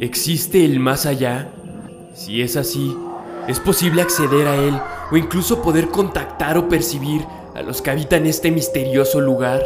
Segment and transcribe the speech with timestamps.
[0.00, 1.48] ¿Existe el más allá?
[2.14, 2.96] Si es así,
[3.48, 4.78] ¿es posible acceder a él
[5.10, 7.26] o incluso poder contactar o percibir
[7.56, 9.60] a los que habitan este misterioso lugar?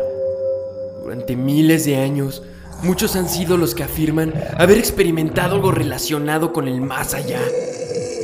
[1.02, 2.42] Durante miles de años,
[2.82, 7.40] muchos han sido los que afirman haber experimentado algo relacionado con el más allá.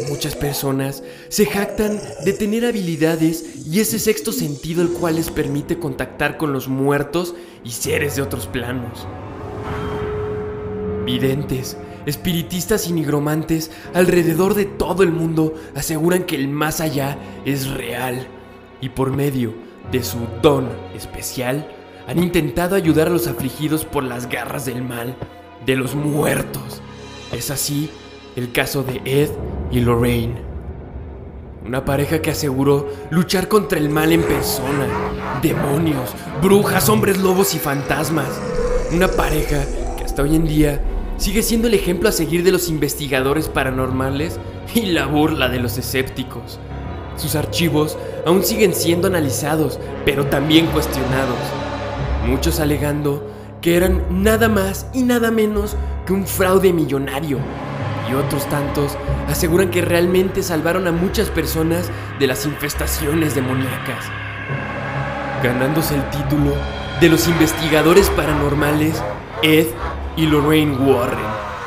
[0.08, 5.78] Muchas personas se jactan de tener habilidades y ese sexto sentido el cual les permite
[5.78, 7.34] contactar con los muertos
[7.64, 9.06] y seres de otros planos.
[11.04, 17.68] Videntes, espiritistas y nigromantes alrededor de todo el mundo aseguran que el más allá es
[17.68, 18.26] real
[18.80, 19.54] y por medio
[19.90, 21.68] de su don especial
[22.06, 25.14] han intentado ayudar a los afligidos por las garras del mal,
[25.66, 26.80] de los muertos.
[27.32, 27.90] Es así
[28.34, 29.30] el caso de Ed
[29.70, 30.48] y Lorraine.
[31.66, 34.86] Una pareja que aseguró luchar contra el mal en persona,
[35.42, 38.40] demonios, brujas, hombres lobos y fantasmas.
[38.90, 39.66] Una pareja
[39.98, 40.80] que hasta hoy en día
[41.18, 44.38] sigue siendo el ejemplo a seguir de los investigadores paranormales
[44.74, 46.58] y la burla de los escépticos.
[47.16, 51.38] Sus archivos aún siguen siendo analizados, pero también cuestionados.
[52.26, 53.28] Muchos alegando
[53.60, 57.38] que eran nada más y nada menos que un fraude millonario.
[58.08, 58.96] Y otros tantos
[59.28, 64.04] aseguran que realmente salvaron a muchas personas de las infestaciones demoníacas,
[65.42, 66.52] ganándose el título
[67.00, 69.02] de los investigadores paranormales
[69.42, 69.66] Ed
[70.18, 71.57] y Lorraine Warren.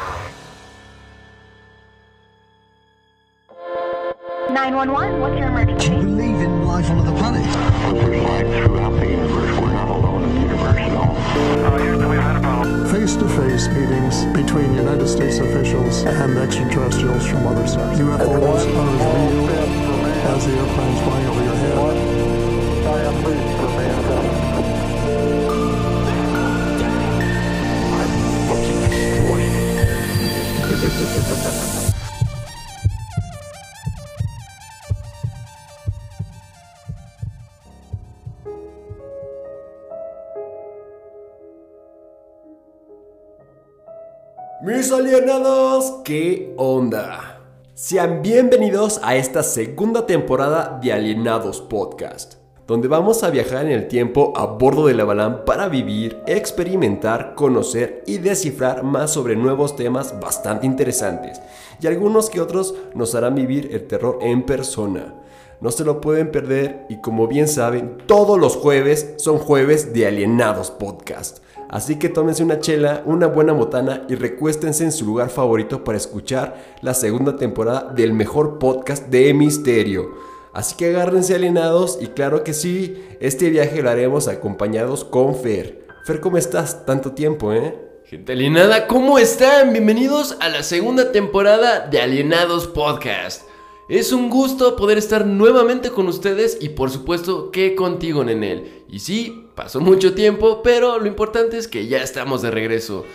[44.93, 47.39] Alienados, ¿qué onda?
[47.73, 52.33] Sean bienvenidos a esta segunda temporada de Alienados Podcast,
[52.67, 58.03] donde vamos a viajar en el tiempo a bordo del Avalán para vivir, experimentar, conocer
[58.05, 61.41] y descifrar más sobre nuevos temas bastante interesantes,
[61.79, 65.15] y algunos que otros nos harán vivir el terror en persona.
[65.61, 70.07] No se lo pueden perder y como bien saben, todos los jueves son jueves de
[70.07, 71.37] Alienados Podcast.
[71.71, 75.97] Así que tómense una chela, una buena botana y recuéstense en su lugar favorito para
[75.97, 80.11] escuchar la segunda temporada del mejor podcast de misterio.
[80.51, 85.87] Así que agárrense alienados y claro que sí, este viaje lo haremos acompañados con Fer.
[86.03, 86.85] Fer, ¿cómo estás?
[86.85, 87.79] Tanto tiempo, ¿eh?
[88.03, 89.71] Gente alienada, ¿cómo están?
[89.71, 93.43] Bienvenidos a la segunda temporada de Alienados Podcast.
[93.87, 98.83] Es un gusto poder estar nuevamente con ustedes y por supuesto que contigo, Nenel.
[98.89, 103.05] Y sí, pasó mucho tiempo, pero lo importante es que ya estamos de regreso.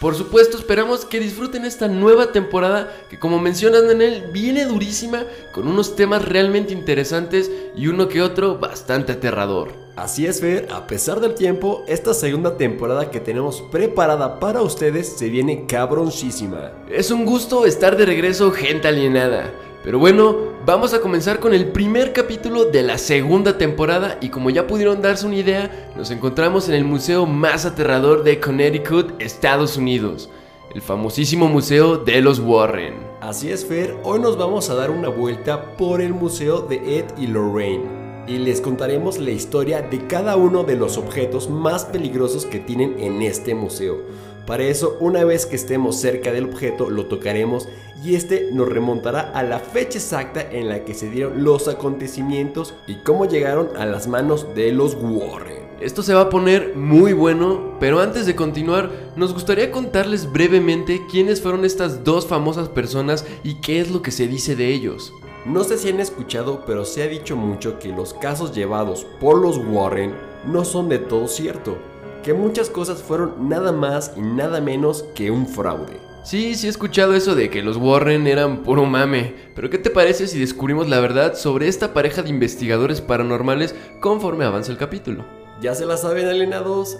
[0.00, 5.24] Por supuesto, esperamos que disfruten esta nueva temporada que como mencionas, Nenel, viene durísima
[5.54, 9.72] con unos temas realmente interesantes y uno que otro bastante aterrador.
[9.96, 15.16] Así es, Fer, a pesar del tiempo, esta segunda temporada que tenemos preparada para ustedes
[15.16, 16.72] se viene cabroncísima.
[16.90, 19.50] Es un gusto estar de regreso, gente alienada.
[19.86, 20.36] Pero bueno,
[20.66, 25.00] vamos a comenzar con el primer capítulo de la segunda temporada y como ya pudieron
[25.00, 30.28] darse una idea, nos encontramos en el museo más aterrador de Connecticut, Estados Unidos,
[30.74, 32.94] el famosísimo Museo de los Warren.
[33.20, 37.04] Así es, Fer, hoy nos vamos a dar una vuelta por el museo de Ed
[37.16, 42.44] y Lorraine y les contaremos la historia de cada uno de los objetos más peligrosos
[42.44, 43.98] que tienen en este museo.
[44.46, 47.68] Para eso, una vez que estemos cerca del objeto, lo tocaremos
[48.04, 52.72] y este nos remontará a la fecha exacta en la que se dieron los acontecimientos
[52.86, 55.66] y cómo llegaron a las manos de los Warren.
[55.80, 61.02] Esto se va a poner muy bueno, pero antes de continuar, nos gustaría contarles brevemente
[61.10, 65.12] quiénes fueron estas dos famosas personas y qué es lo que se dice de ellos.
[65.44, 69.38] No sé si han escuchado, pero se ha dicho mucho que los casos llevados por
[69.38, 70.14] los Warren
[70.46, 71.78] no son de todo cierto,
[72.26, 76.00] que muchas cosas fueron nada más y nada menos que un fraude.
[76.24, 79.90] Sí, sí he escuchado eso de que los Warren eran puro mame, pero ¿qué te
[79.90, 85.24] parece si descubrimos la verdad sobre esta pareja de investigadores paranormales conforme avanza el capítulo?
[85.60, 86.98] ¿Ya se la saben alienados?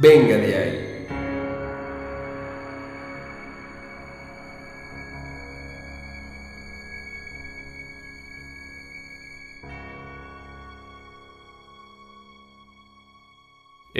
[0.00, 0.99] Venga de ahí.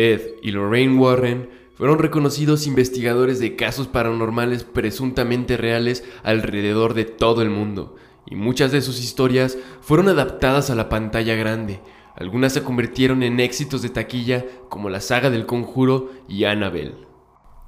[0.01, 7.43] Ed y Lorraine Warren fueron reconocidos investigadores de casos paranormales presuntamente reales alrededor de todo
[7.43, 11.81] el mundo, y muchas de sus historias fueron adaptadas a la pantalla grande.
[12.17, 17.07] Algunas se convirtieron en éxitos de taquilla como la saga del conjuro y Annabelle.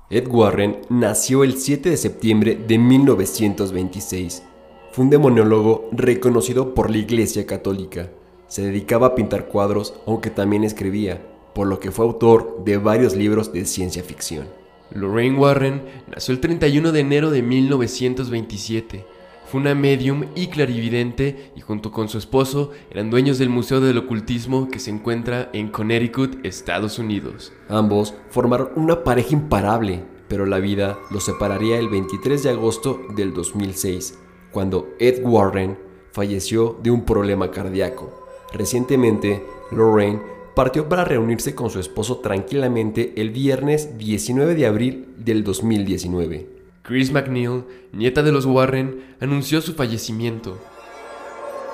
[0.08, 4.43] Ed Warren nació el 7 de septiembre de 1926.
[4.90, 8.11] Fue un demoniólogo reconocido por la Iglesia Católica.
[8.46, 13.14] Se dedicaba a pintar cuadros, aunque también escribía, por lo que fue autor de varios
[13.14, 14.46] libros de ciencia ficción.
[14.94, 19.04] Lorraine Warren nació el 31 de enero de 1927.
[19.46, 23.99] Fue una medium y clarividente y junto con su esposo eran dueños del Museo del
[23.99, 27.52] Ocultismo que se encuentra en Connecticut, Estados Unidos.
[27.69, 33.34] Ambos formaron una pareja imparable, pero la vida los separaría el 23 de agosto del
[33.34, 34.19] 2006,
[34.50, 35.78] cuando Ed Warren
[36.12, 38.26] falleció de un problema cardíaco.
[38.52, 40.20] Recientemente, Lorraine
[40.54, 46.46] partió para reunirse con su esposo tranquilamente el viernes 19 de abril del 2019.
[46.82, 50.58] Chris McNeil, nieta de los Warren, anunció su fallecimiento.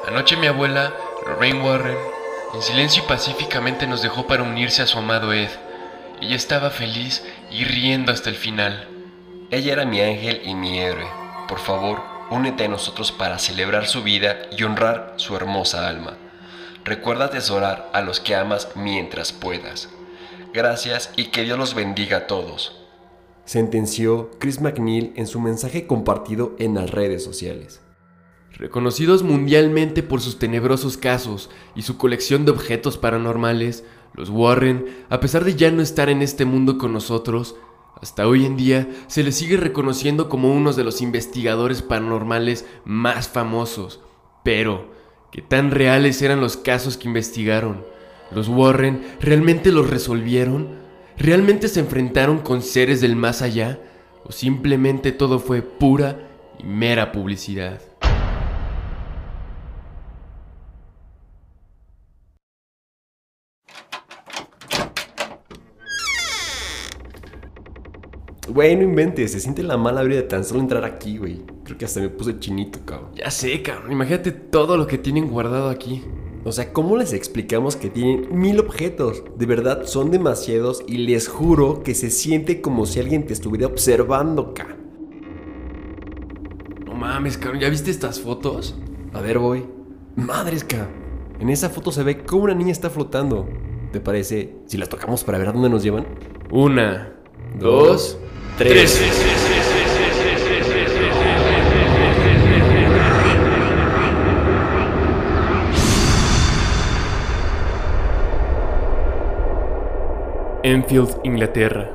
[0.06, 0.94] Anoche mi abuela,
[1.26, 1.96] Lorraine Warren,
[2.54, 5.48] en silencio y pacíficamente nos dejó para unirse a su amado Ed.
[6.20, 8.88] Ella estaba feliz y riendo hasta el final.
[9.50, 11.06] Ella era mi ángel y mi héroe.
[11.48, 16.16] Por favor, únete a nosotros para celebrar su vida y honrar su hermosa alma.
[16.88, 19.88] Recuerda atesorar a los que amas mientras puedas.
[20.52, 22.78] Gracias y que Dios los bendiga a todos
[23.48, 27.80] sentenció Chris McNeil en su mensaje compartido en las redes sociales.
[28.52, 35.20] Reconocidos mundialmente por sus tenebrosos casos y su colección de objetos paranormales, los Warren, a
[35.20, 37.56] pesar de ya no estar en este mundo con nosotros,
[38.02, 43.28] hasta hoy en día se les sigue reconociendo como uno de los investigadores paranormales más
[43.28, 44.00] famosos.
[44.44, 44.92] Pero,
[45.30, 47.84] ¿qué tan reales eran los casos que investigaron?
[48.30, 50.78] ¿Los Warren realmente los resolvieron?
[51.16, 53.78] ¿Realmente se enfrentaron con seres del más allá?
[54.24, 56.18] ¿O simplemente todo fue pura
[56.58, 57.80] y mera publicidad?
[68.48, 71.57] Güey, no inventes, se siente la mala vida de tan solo entrar aquí, güey.
[71.68, 73.10] Creo que hasta me puse chinito, cabrón.
[73.14, 73.92] Ya sé, cabrón.
[73.92, 76.02] Imagínate todo lo que tienen guardado aquí.
[76.42, 79.22] O sea, ¿cómo les explicamos que tienen mil objetos?
[79.36, 83.66] De verdad, son demasiados y les juro que se siente como si alguien te estuviera
[83.66, 84.78] observando, ca.
[86.86, 88.74] No mames, cabrón, ¿ya viste estas fotos?
[89.12, 89.66] A ver, voy.
[90.16, 90.88] Madres, ca.
[91.38, 93.46] En esa foto se ve como una niña está flotando.
[93.92, 96.06] ¿Te parece si las tocamos para ver a dónde nos llevan?
[96.50, 97.12] Una,
[97.60, 98.16] dos,
[98.56, 99.02] tres.
[110.70, 111.90] Enfield, Inglaterra,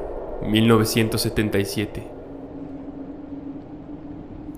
[0.49, 2.07] 1977.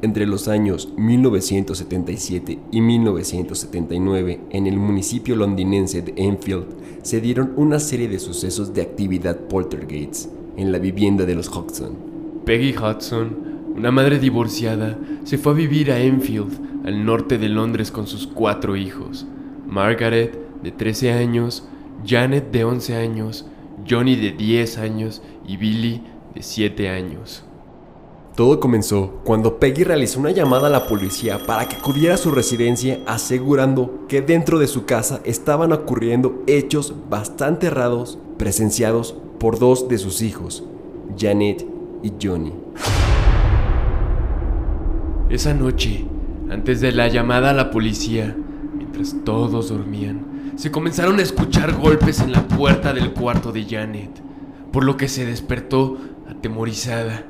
[0.01, 6.63] Entre los años 1977 y 1979, en el municipio londinense de Enfield,
[7.01, 11.97] se dieron una serie de sucesos de actividad poltergeist en la vivienda de los Hodgson.
[12.45, 17.91] Peggy Hudson, una madre divorciada, se fue a vivir a Enfield, al norte de Londres,
[17.91, 19.27] con sus cuatro hijos.
[19.67, 21.67] Margaret, de 13 años,
[22.05, 23.45] Janet, de 11 años,
[23.87, 26.03] Johnny de 10 años y Billy
[26.33, 27.43] de 7 años.
[28.35, 32.31] Todo comenzó cuando Peggy realizó una llamada a la policía para que acudiera a su
[32.31, 39.87] residencia asegurando que dentro de su casa estaban ocurriendo hechos bastante raros presenciados por dos
[39.87, 40.65] de sus hijos,
[41.17, 41.65] Janet
[42.03, 42.51] y Johnny.
[45.29, 46.05] Esa noche,
[46.49, 48.35] antes de la llamada a la policía,
[48.75, 54.21] mientras todos dormían, se comenzaron a escuchar golpes en la puerta del cuarto de Janet,
[54.71, 55.97] por lo que se despertó
[56.29, 57.23] atemorizada.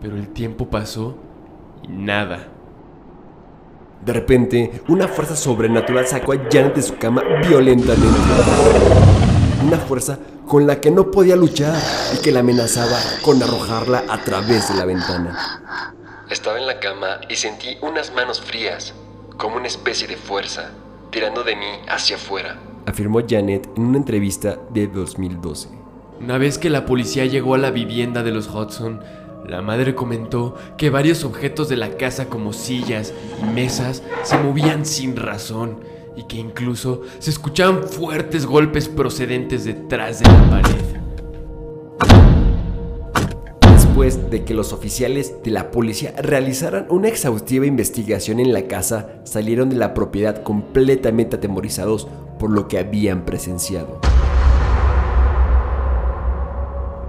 [0.00, 1.16] Pero el tiempo pasó
[1.82, 2.48] y nada.
[4.04, 8.20] De repente, una fuerza sobrenatural sacó a Janet de su cama violentamente.
[9.64, 11.80] Una fuerza con la que no podía luchar
[12.14, 15.94] y que la amenazaba con arrojarla a través de la ventana.
[16.30, 18.92] Estaba en la cama y sentí unas manos frías,
[19.36, 20.70] como una especie de fuerza
[21.10, 25.68] tirando de mí hacia afuera, afirmó Janet en una entrevista de 2012.
[26.20, 29.00] Una vez que la policía llegó a la vivienda de los Hudson,
[29.46, 34.86] la madre comentó que varios objetos de la casa como sillas y mesas se movían
[34.86, 35.80] sin razón
[36.16, 41.05] y que incluso se escuchaban fuertes golpes procedentes detrás de la pared
[44.06, 49.08] después de que los oficiales de la policía realizaran una exhaustiva investigación en la casa,
[49.24, 52.06] salieron de la propiedad completamente atemorizados
[52.38, 54.00] por lo que habían presenciado.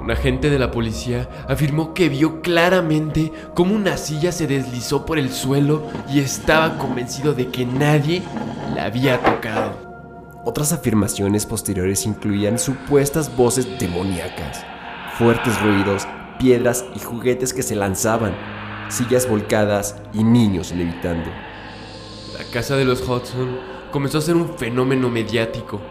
[0.01, 5.19] Un agente de la policía afirmó que vio claramente cómo una silla se deslizó por
[5.19, 8.23] el suelo y estaba convencido de que nadie
[8.73, 9.73] la había tocado.
[10.45, 14.63] Otras afirmaciones posteriores incluían supuestas voces demoníacas,
[15.17, 18.35] fuertes ruidos, piedras y juguetes que se lanzaban,
[18.89, 21.29] sillas volcadas y niños levitando.
[22.37, 23.59] La casa de los Hudson
[23.91, 25.81] comenzó a ser un fenómeno mediático.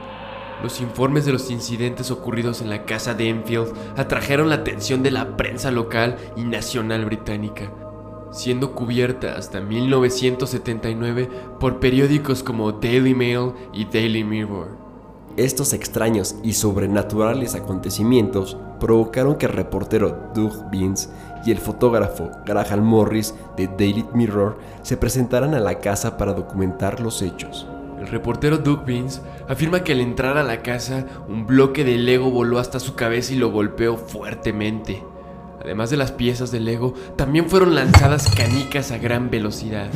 [0.63, 5.11] Los informes de los incidentes ocurridos en la casa de Enfield atrajeron la atención de
[5.11, 7.73] la prensa local y nacional británica,
[8.33, 11.29] siendo cubierta hasta 1979
[11.61, 14.86] por periódicos como Daily Mail y Daily Mirror.
[15.37, 21.11] Estos extraños y sobrenaturales acontecimientos provocaron que el reportero Doug Beans
[21.45, 27.01] y el fotógrafo Graham Morris de Daily Mirror se presentaran a la casa para documentar
[27.01, 27.67] los hechos.
[28.01, 32.31] El reportero Doug Beans afirma que al entrar a la casa, un bloque de Lego
[32.31, 35.05] voló hasta su cabeza y lo golpeó fuertemente.
[35.63, 39.91] Además de las piezas de Lego, también fueron lanzadas canicas a gran velocidad.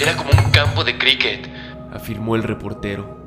[0.00, 1.48] Era como un campo de cricket,
[1.92, 3.17] afirmó el reportero.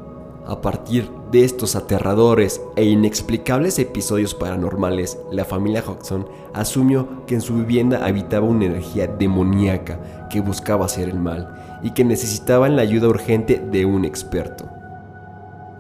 [0.48, 7.42] A partir de estos aterradores e inexplicables episodios paranormales, la familia Hodgson asumió que en
[7.42, 12.82] su vivienda habitaba una energía demoníaca que buscaba hacer el mal y que necesitaban la
[12.82, 14.68] ayuda urgente de un experto.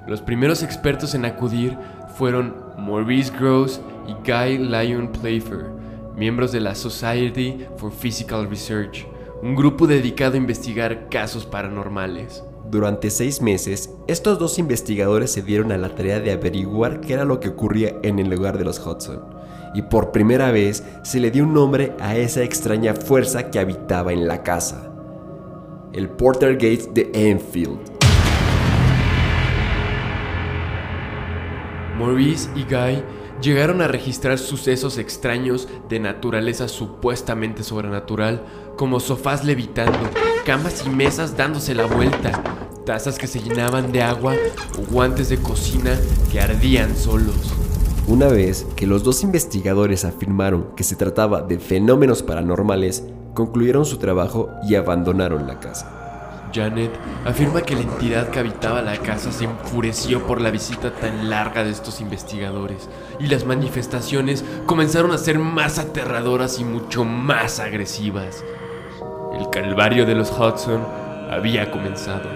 [0.08, 1.78] Los primeros expertos en acudir
[2.16, 5.72] fueron Maurice Gross y Guy Lyon Playfair,
[6.16, 9.08] miembros de la Society for Physical Research,
[9.42, 12.44] un grupo dedicado a investigar casos paranormales.
[12.72, 17.26] Durante seis meses, estos dos investigadores se dieron a la tarea de averiguar qué era
[17.26, 19.26] lo que ocurría en el lugar de los Hudson,
[19.76, 24.14] y por primera vez se le dio un nombre a esa extraña fuerza que habitaba
[24.14, 24.90] en la casa,
[25.92, 27.78] el Porter Gate de Enfield.
[32.00, 33.04] Maurice y Guy
[33.42, 38.46] llegaron a registrar sucesos extraños de naturaleza supuestamente sobrenatural,
[38.78, 40.00] como sofás levitando,
[40.46, 42.32] camas y mesas dándose la vuelta,
[42.86, 44.34] tazas que se llenaban de agua
[44.78, 45.98] o guantes de cocina
[46.32, 47.54] que ardían solos.
[48.08, 53.98] Una vez que los dos investigadores afirmaron que se trataba de fenómenos paranormales, concluyeron su
[53.98, 56.50] trabajo y abandonaron la casa.
[56.54, 56.92] Janet
[57.26, 61.64] afirma que la entidad que habitaba la casa se enfureció por la visita tan larga
[61.64, 68.44] de estos investigadores y las manifestaciones comenzaron a ser más aterradoras y mucho más agresivas.
[69.34, 70.86] El calvario de los Hudson
[71.30, 72.30] había comenzado.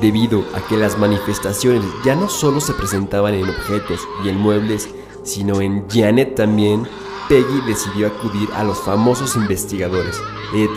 [0.00, 4.88] Debido a que las manifestaciones ya no solo se presentaban en objetos y en muebles,
[5.22, 6.88] sino en Janet también,
[7.28, 10.20] Peggy decidió acudir a los famosos investigadores
[10.54, 10.70] Ed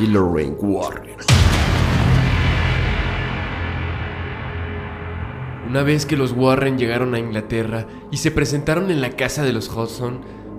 [0.00, 1.39] y Lorraine Warren.
[5.70, 9.52] Una vez que los Warren llegaron a Inglaterra y se presentaron en la casa de
[9.52, 10.18] los Hudson,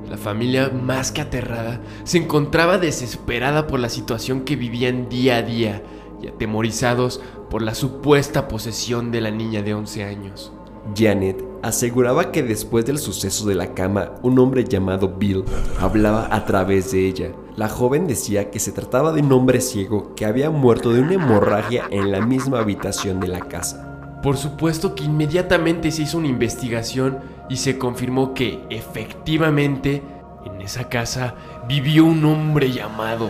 [0.10, 5.42] la familia, más que aterrada, se encontraba desesperada por la situación que vivían día a
[5.42, 5.84] día
[6.24, 10.54] y atemorizados por la supuesta posesión de la niña de 11 años.
[10.96, 15.44] Janet aseguraba que después del suceso de la cama, un hombre llamado Bill
[15.82, 17.34] hablaba a través de ella.
[17.58, 21.16] La joven decía que se trataba de un hombre ciego que había muerto de una
[21.16, 23.91] hemorragia en la misma habitación de la casa.
[24.22, 30.04] Por supuesto que inmediatamente se hizo una investigación y se confirmó que efectivamente
[30.46, 31.34] en esa casa
[31.68, 33.30] vivió un hombre llamado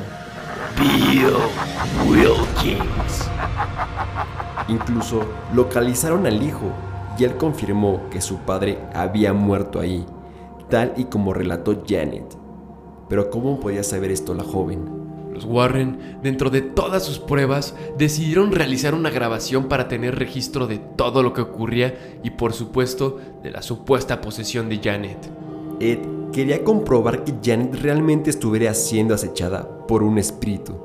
[0.77, 1.33] Bill
[2.09, 3.29] Wilkins.
[4.67, 6.71] Incluso localizaron al hijo
[7.17, 10.05] y él confirmó que su padre había muerto ahí,
[10.69, 12.37] tal y como relató Janet.
[13.07, 15.00] Pero ¿cómo podía saber esto la joven?
[15.33, 20.77] Los Warren, dentro de todas sus pruebas, decidieron realizar una grabación para tener registro de
[20.77, 25.29] todo lo que ocurría y por supuesto de la supuesta posesión de Janet.
[25.79, 25.99] Ed
[26.33, 30.75] quería comprobar que Janet realmente estuviera siendo acechada por un espíritu,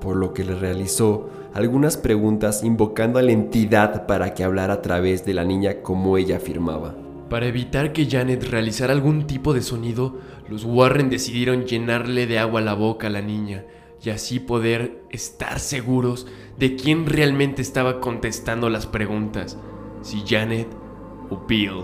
[0.00, 4.82] por lo que le realizó algunas preguntas invocando a la entidad para que hablara a
[4.82, 6.94] través de la niña como ella afirmaba.
[7.28, 10.16] Para evitar que Janet realizara algún tipo de sonido,
[10.48, 13.64] los Warren decidieron llenarle de agua la boca a la niña
[14.06, 19.58] y así poder estar seguros de quién realmente estaba contestando las preguntas,
[20.00, 20.68] si Janet
[21.28, 21.82] o Bill.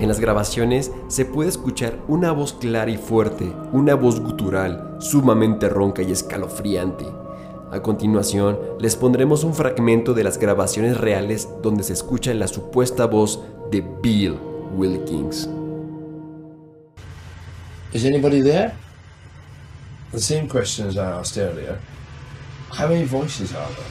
[0.00, 5.68] En las grabaciones se puede escuchar una voz clara y fuerte, una voz gutural, sumamente
[5.68, 7.06] ronca y escalofriante.
[7.70, 13.06] A continuación, les pondremos un fragmento de las grabaciones reales donde se escucha la supuesta
[13.06, 14.36] voz de Bill
[14.76, 15.48] Wilkins.
[17.92, 18.81] Is anybody there?
[20.12, 21.80] The same question as I asked earlier.
[22.70, 23.84] How many voices are there?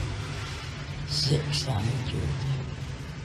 [1.08, 1.84] 600.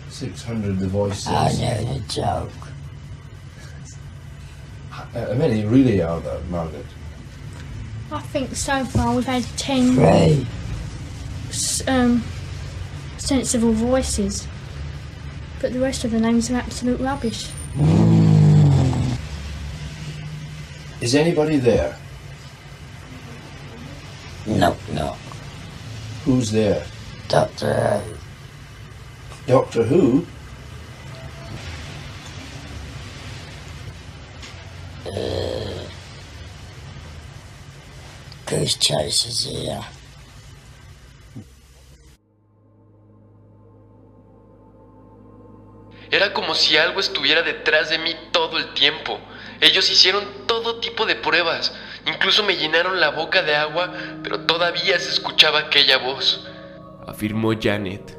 [0.09, 1.27] 600 voices.
[1.29, 2.51] I know the joke.
[4.91, 6.87] How many really are there, Margaret?
[8.11, 10.47] I think so far we've had 10 Three.
[11.87, 12.25] um,
[13.19, 14.49] sensible voices.
[15.61, 17.51] But the rest of the names are absolute rubbish.
[21.03, 21.97] Is anybody there?
[24.47, 25.17] No, no.
[26.25, 26.85] Who's there?
[27.29, 28.01] Doctor
[29.47, 30.27] Doctor Who?
[38.47, 39.81] Goose Chaser's here.
[46.11, 49.19] Era como si algo estuviera detrás de mí todo el tiempo.
[49.61, 51.73] Ellos hicieron todo tipo de pruebas.
[52.07, 56.47] Incluso me llenaron la boca de agua, pero todavía se escuchaba aquella voz.
[57.07, 58.17] Afirmó Janet.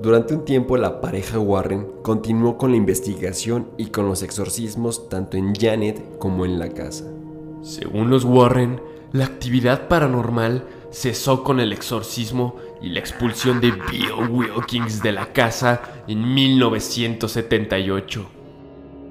[0.00, 5.36] Durante un tiempo la pareja Warren continuó con la investigación y con los exorcismos tanto
[5.36, 7.04] en Janet como en la casa.
[7.62, 14.12] Según los Warren, la actividad paranormal cesó con el exorcismo y la expulsión de Bill
[14.30, 18.33] Wilkins de la casa en 1978.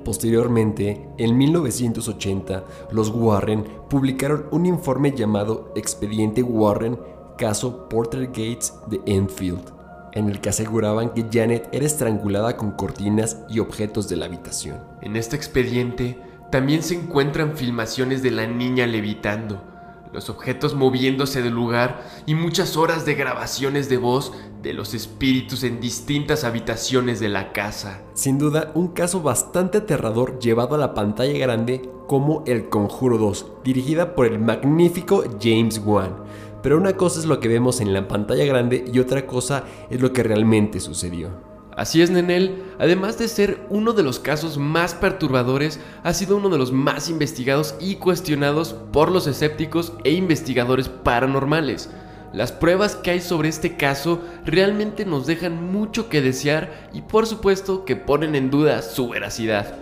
[0.04, 7.00] Posteriormente, en 1980, los Warren publicaron un informe llamado Expediente Warren,
[7.38, 9.72] caso Porter Gates de Enfield,
[10.12, 14.80] en el que aseguraban que Janet era estrangulada con cortinas y objetos de la habitación.
[15.02, 16.20] En este expediente
[16.52, 19.73] también se encuentran filmaciones de la niña levitando,
[20.14, 25.64] los objetos moviéndose del lugar y muchas horas de grabaciones de voz de los espíritus
[25.64, 28.02] en distintas habitaciones de la casa.
[28.14, 33.48] Sin duda, un caso bastante aterrador llevado a la pantalla grande como El Conjuro 2,
[33.64, 36.16] dirigida por el magnífico James Wan.
[36.62, 40.00] Pero una cosa es lo que vemos en la pantalla grande y otra cosa es
[40.00, 41.53] lo que realmente sucedió.
[41.76, 46.50] Así es, Nenel, además de ser uno de los casos más perturbadores, ha sido uno
[46.50, 51.90] de los más investigados y cuestionados por los escépticos e investigadores paranormales.
[52.32, 57.28] Las pruebas que hay sobre este caso realmente nos dejan mucho que desear y por
[57.28, 59.76] supuesto que ponen en duda su veracidad.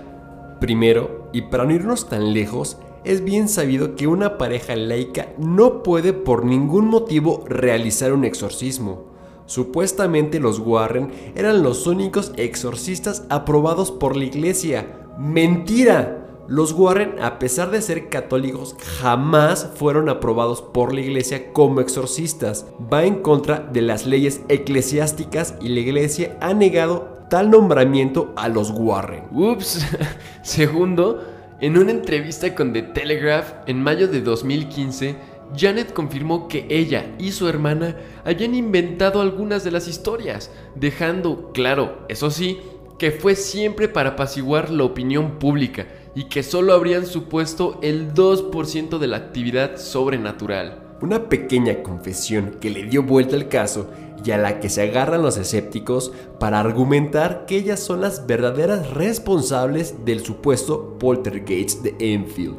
[0.60, 5.82] Primero, y para no irnos tan lejos, es bien sabido que una pareja laica no
[5.82, 9.11] puede por ningún motivo realizar un exorcismo.
[9.52, 15.02] Supuestamente los Warren eran los únicos exorcistas aprobados por la iglesia.
[15.20, 16.26] ¡Mentira!
[16.48, 22.66] Los Warren, a pesar de ser católicos, jamás fueron aprobados por la iglesia como exorcistas.
[22.94, 28.48] Va en contra de las leyes eclesiásticas y la iglesia ha negado tal nombramiento a
[28.48, 29.26] los Warren.
[29.34, 29.86] Ups.
[30.44, 31.26] Segundo,
[31.60, 35.16] en una entrevista con The Telegraph en mayo de 2015,
[35.56, 42.06] Janet confirmó que ella y su hermana habían inventado algunas de las historias, dejando claro,
[42.08, 42.60] eso sí,
[42.98, 49.00] que fue siempre para apaciguar la opinión pública y que solo habrían supuesto el 2%
[49.00, 50.84] de la actividad sobrenatural.
[51.02, 53.90] Una pequeña confesión que le dio vuelta al caso
[54.24, 58.92] y a la que se agarran los escépticos para argumentar que ellas son las verdaderas
[58.92, 62.58] responsables del supuesto poltergeist de Enfield.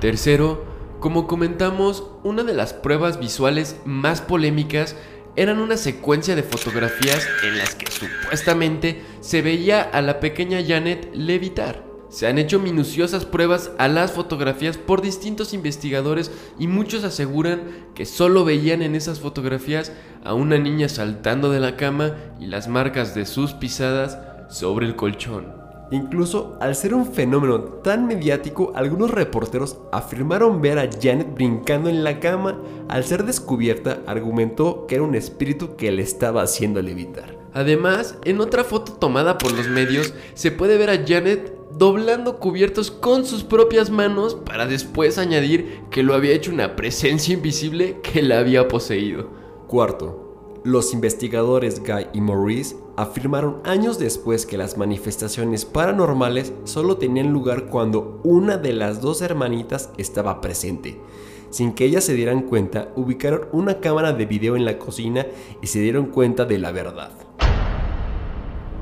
[0.00, 0.64] Tercero,
[1.00, 4.96] como comentamos, una de las pruebas visuales más polémicas
[5.36, 11.10] eran una secuencia de fotografías en las que supuestamente se veía a la pequeña Janet
[11.14, 11.86] levitar.
[12.08, 18.06] Se han hecho minuciosas pruebas a las fotografías por distintos investigadores y muchos aseguran que
[18.06, 19.92] solo veían en esas fotografías
[20.24, 24.96] a una niña saltando de la cama y las marcas de sus pisadas sobre el
[24.96, 25.67] colchón.
[25.90, 32.04] Incluso al ser un fenómeno tan mediático, algunos reporteros afirmaron ver a Janet brincando en
[32.04, 32.60] la cama.
[32.88, 37.38] Al ser descubierta, argumentó que era un espíritu que le estaba haciendo levitar.
[37.54, 42.90] Además, en otra foto tomada por los medios, se puede ver a Janet doblando cubiertos
[42.90, 48.22] con sus propias manos para después añadir que lo había hecho una presencia invisible que
[48.22, 49.28] la había poseído.
[49.66, 50.27] Cuarto,
[50.68, 57.68] los investigadores Guy y Maurice afirmaron años después que las manifestaciones paranormales solo tenían lugar
[57.68, 61.00] cuando una de las dos hermanitas estaba presente.
[61.48, 65.26] Sin que ellas se dieran cuenta, ubicaron una cámara de video en la cocina
[65.62, 67.12] y se dieron cuenta de la verdad.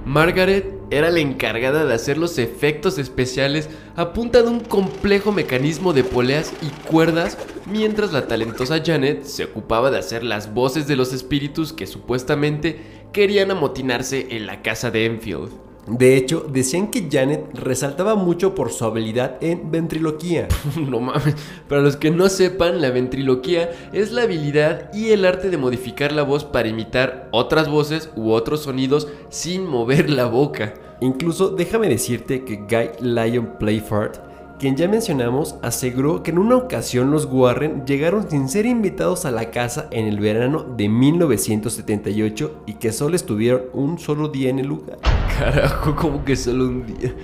[0.04, 5.92] Margaret era la encargada de hacer los efectos especiales a punta de un complejo mecanismo
[5.92, 10.96] de poleas y cuerdas, mientras la talentosa Janet se ocupaba de hacer las voces de
[10.96, 12.80] los espíritus que supuestamente
[13.12, 15.65] querían amotinarse en la casa de Enfield.
[15.86, 20.48] De hecho, decían que Janet resaltaba mucho por su habilidad en ventriloquía.
[20.76, 21.36] no mames.
[21.68, 26.10] Para los que no sepan, la ventriloquía es la habilidad y el arte de modificar
[26.10, 30.74] la voz para imitar otras voces u otros sonidos sin mover la boca.
[31.00, 34.16] Incluso déjame decirte que Guy Lyon Playford,
[34.58, 39.30] quien ya mencionamos, aseguró que en una ocasión los Warren llegaron sin ser invitados a
[39.30, 44.58] la casa en el verano de 1978 y que solo estuvieron un solo día en
[44.58, 44.98] el lugar.
[45.38, 47.14] Carajo, como que solo un día.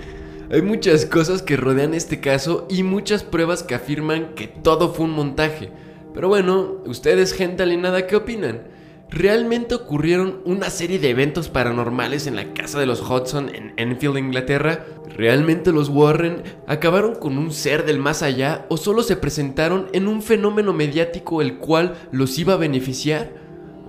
[0.51, 5.05] Hay muchas cosas que rodean este caso y muchas pruebas que afirman que todo fue
[5.05, 5.71] un montaje.
[6.13, 8.61] Pero bueno, ustedes, gente alienada, ¿qué opinan?
[9.09, 14.17] ¿Realmente ocurrieron una serie de eventos paranormales en la casa de los Hudson en Enfield,
[14.17, 14.85] Inglaterra?
[15.15, 20.07] ¿Realmente los Warren acabaron con un ser del más allá o solo se presentaron en
[20.07, 23.42] un fenómeno mediático el cual los iba a beneficiar?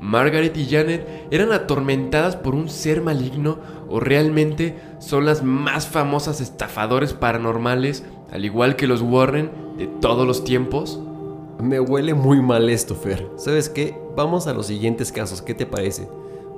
[0.04, 3.56] Margaret y Janet eran atormentadas por un ser maligno
[3.88, 10.26] o realmente son las más famosas estafadores paranormales, al igual que los Warren de todos
[10.26, 11.00] los tiempos?
[11.58, 13.30] Me huele muy mal esto, Fer.
[13.36, 13.96] ¿Sabes qué?
[14.14, 16.06] Vamos a los siguientes casos, ¿qué te parece?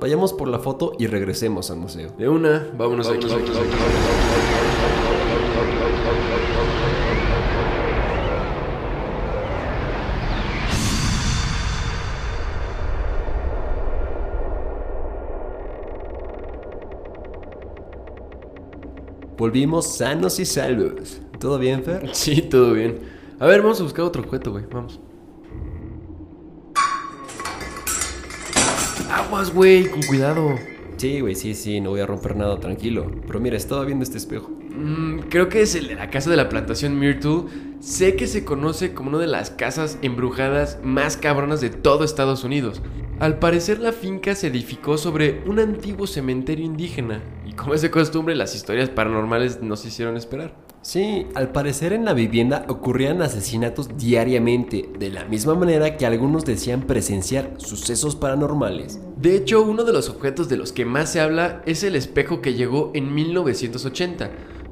[0.00, 2.10] Vayamos por la foto y regresemos al museo.
[2.18, 4.35] De una, vámonos, vámonos, vámonos, vámonos.
[19.36, 21.20] Volvimos sanos y salvos.
[21.38, 22.10] ¿Todo bien, Fer?
[22.14, 22.98] Sí, todo bien.
[23.38, 24.64] A ver, vamos a buscar otro objeto, güey.
[24.72, 24.98] Vamos.
[29.10, 30.54] Aguas, güey, con cuidado.
[30.96, 33.10] Sí, güey, sí, sí, no voy a romper nada, tranquilo.
[33.26, 34.50] Pero mira, estaba viendo este espejo.
[34.70, 37.44] Mm, creo que es el de la casa de la plantación Myrtle.
[37.80, 42.44] Sé que se conoce como una de las casas embrujadas más cabronas de todo Estados
[42.44, 42.80] Unidos.
[43.18, 47.22] Al parecer la finca se edificó sobre un antiguo cementerio indígena.
[47.56, 50.54] Como es de costumbre, las historias paranormales no se hicieron esperar.
[50.82, 56.44] Sí, al parecer en la vivienda ocurrían asesinatos diariamente, de la misma manera que algunos
[56.44, 59.00] decían presenciar sucesos paranormales.
[59.16, 62.40] De hecho, uno de los objetos de los que más se habla es el espejo
[62.40, 64.30] que llegó en 1980.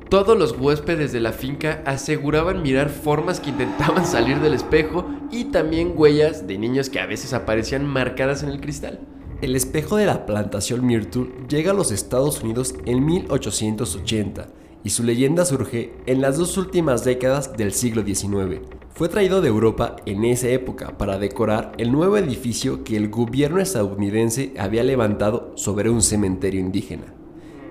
[0.09, 5.47] Todos los huéspedes de la finca aseguraban mirar formas que intentaban salir del espejo y
[5.47, 9.01] también huellas de niños que a veces aparecían marcadas en el cristal.
[9.45, 14.49] El espejo de la plantación Myrtle llega a los Estados Unidos en 1880
[14.83, 18.63] y su leyenda surge en las dos últimas décadas del siglo XIX.
[18.95, 23.61] Fue traído de Europa en esa época para decorar el nuevo edificio que el gobierno
[23.61, 27.13] estadounidense había levantado sobre un cementerio indígena.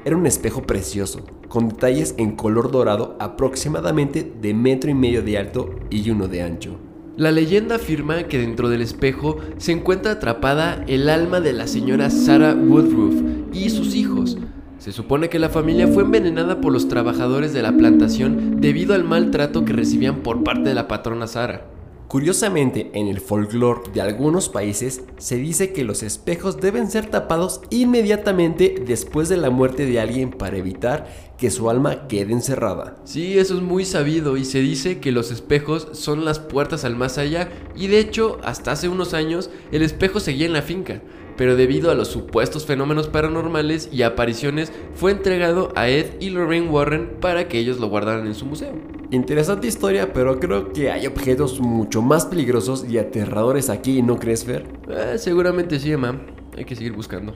[0.06, 5.40] Era un espejo precioso, con detalles en color dorado aproximadamente de metro y medio de
[5.40, 6.78] alto y uno de ancho.
[7.16, 12.10] La leyenda afirma que dentro del espejo se encuentra atrapada el alma de la señora
[12.10, 13.22] Sarah Woodruff
[13.54, 14.38] y sus hijos,
[14.80, 19.04] se supone que la familia fue envenenada por los trabajadores de la plantación debido al
[19.04, 21.73] maltrato que recibían por parte de la patrona Sara.
[22.14, 27.62] Curiosamente, en el folclore de algunos países se dice que los espejos deben ser tapados
[27.72, 31.08] inmediatamente después de la muerte de alguien para evitar
[31.40, 32.98] que su alma quede encerrada.
[33.04, 36.96] Sí, eso es muy sabido y se dice que los espejos son las puertas al
[36.96, 41.02] más allá y de hecho hasta hace unos años el espejo seguía en la finca
[41.36, 46.70] pero debido a los supuestos fenómenos paranormales y apariciones fue entregado a Ed y Lorraine
[46.70, 48.93] Warren para que ellos lo guardaran en su museo.
[49.14, 54.44] Interesante historia, pero creo que hay objetos mucho más peligrosos y aterradores aquí, ¿no crees,
[54.44, 54.66] Fer?
[54.90, 56.20] Eh, seguramente sí, Emma.
[56.58, 57.36] Hay que seguir buscando.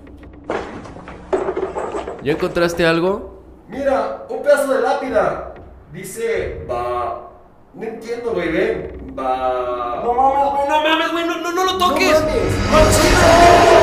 [2.24, 3.44] ¿Ya encontraste algo?
[3.70, 5.54] Mira, un pedazo de lápida.
[5.94, 7.30] Dice, va...
[7.76, 9.14] No entiendo, güey, ven.
[9.16, 10.02] Va...
[10.04, 12.20] No mames, güey, no mames, güey, no, no, no lo toques.
[12.20, 13.77] No mames.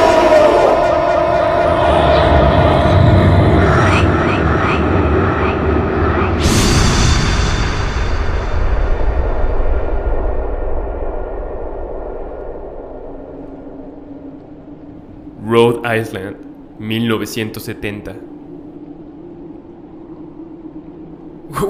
[15.54, 16.36] Rhode Island,
[16.80, 18.16] 1970.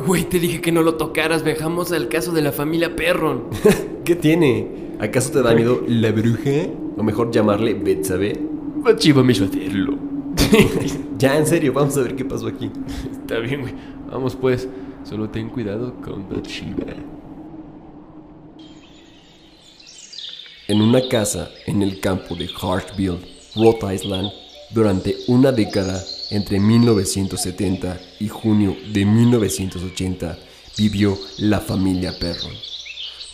[0.07, 1.45] Güey, te dije que no lo tocaras.
[1.45, 3.43] Viajamos al caso de la familia Perron.
[4.07, 4.95] ¿Qué tiene?
[5.01, 6.71] ¿Acaso te da miedo la bruja?
[6.97, 8.41] O mejor llamarle Betsabe.
[9.23, 9.99] Me hizo hacerlo.
[11.19, 12.71] ya, en serio, vamos a ver qué pasó aquí.
[13.13, 13.75] Está bien, güey.
[14.11, 14.67] Vamos pues.
[15.03, 16.95] Solo ten cuidado con Bathsheba.
[20.69, 24.33] En una casa en el campo de Hartville, Rhode Island,
[24.71, 30.39] durante una década entre 1970 y junio de 1980
[30.77, 32.53] vivió la familia Perron.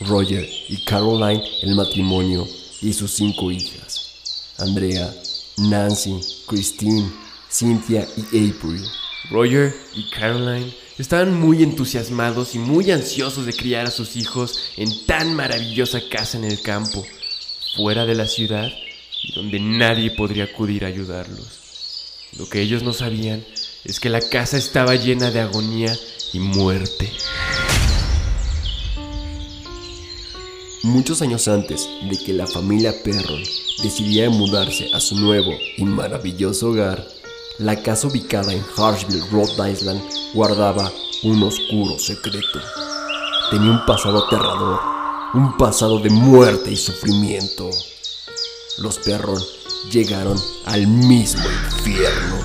[0.01, 2.47] Roger y Caroline, el matrimonio
[2.83, 4.55] y sus cinco hijas.
[4.59, 5.11] Andrea,
[5.57, 7.11] Nancy, Christine,
[7.51, 8.83] Cynthia y April.
[9.31, 15.07] Roger y Caroline estaban muy entusiasmados y muy ansiosos de criar a sus hijos en
[15.07, 17.07] tan maravillosa casa en el campo,
[17.77, 18.71] fuera de la ciudad
[19.35, 21.61] donde nadie podría acudir a ayudarlos.
[22.39, 23.45] Lo que ellos no sabían
[23.85, 25.97] es que la casa estaba llena de agonía
[26.33, 27.11] y muerte.
[30.83, 33.43] Muchos años antes de que la familia Perron
[33.83, 37.07] decidiera mudarse a su nuevo y maravilloso hogar,
[37.59, 40.01] la casa ubicada en Harshville, Rhode Island,
[40.33, 40.91] guardaba
[41.23, 42.61] un oscuro secreto.
[43.51, 44.81] Tenía un pasado aterrador,
[45.35, 47.69] un pasado de muerte y sufrimiento.
[48.81, 49.39] Los Perron
[49.93, 52.37] llegaron al mismo infierno.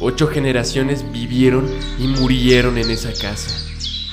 [0.00, 3.64] Ocho generaciones vivieron y murieron en esa casa.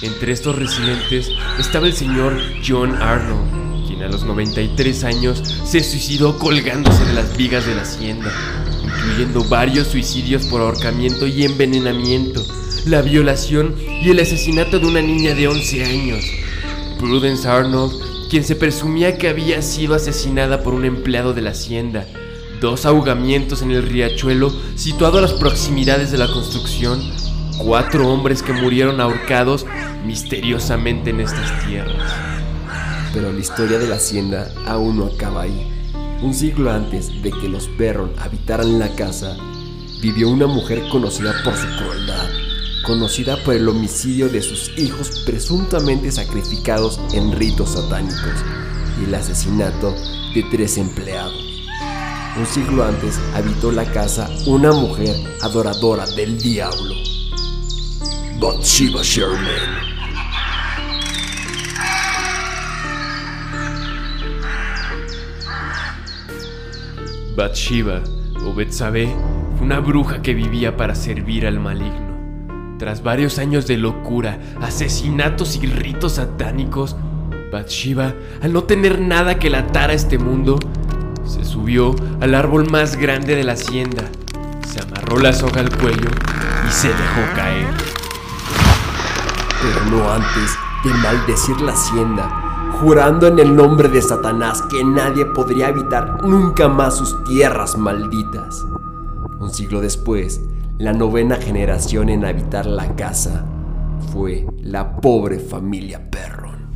[0.03, 6.37] Entre estos residentes estaba el señor John Arnold, quien a los 93 años se suicidó
[6.37, 8.31] colgándose de las vigas de la hacienda,
[8.83, 12.45] incluyendo varios suicidios por ahorcamiento y envenenamiento,
[12.85, 16.23] la violación y el asesinato de una niña de 11 años.
[16.99, 22.05] Prudence Arnold, quien se presumía que había sido asesinada por un empleado de la hacienda,
[22.59, 27.01] dos ahogamientos en el riachuelo situado a las proximidades de la construcción,
[27.57, 29.65] cuatro hombres que murieron ahorcados
[30.05, 32.13] misteriosamente en estas tierras.
[33.13, 35.73] Pero la historia de la hacienda aún no acaba ahí.
[36.21, 39.37] Un siglo antes de que los Perron habitaran la casa,
[40.01, 42.27] vivió una mujer conocida por su crueldad,
[42.87, 48.45] conocida por el homicidio de sus hijos presuntamente sacrificados en ritos satánicos
[48.99, 49.93] y el asesinato
[50.33, 51.65] de tres empleados.
[52.39, 56.95] Un siglo antes habitó la casa una mujer adoradora del diablo,
[58.39, 59.87] Bathsheba Sherman.
[67.35, 68.01] Bathsheba,
[68.45, 69.13] o Betsabé,
[69.57, 72.06] fue una bruja que vivía para servir al maligno.
[72.77, 76.95] Tras varios años de locura, asesinatos y ritos satánicos,
[77.51, 80.59] Bathsheba, al no tener nada que la atara a este mundo,
[81.25, 84.03] se subió al árbol más grande de la hacienda,
[84.67, 86.09] se amarró la soga al cuello
[86.67, 87.67] y se dejó caer.
[89.61, 90.51] Pero no antes
[90.83, 96.67] de maldecir la hacienda, jurando en el nombre de Satanás que nadie podría habitar nunca
[96.67, 98.65] más sus tierras malditas.
[99.39, 100.41] Un siglo después,
[100.79, 103.45] la novena generación en habitar la casa
[104.11, 106.75] fue la pobre familia Perron.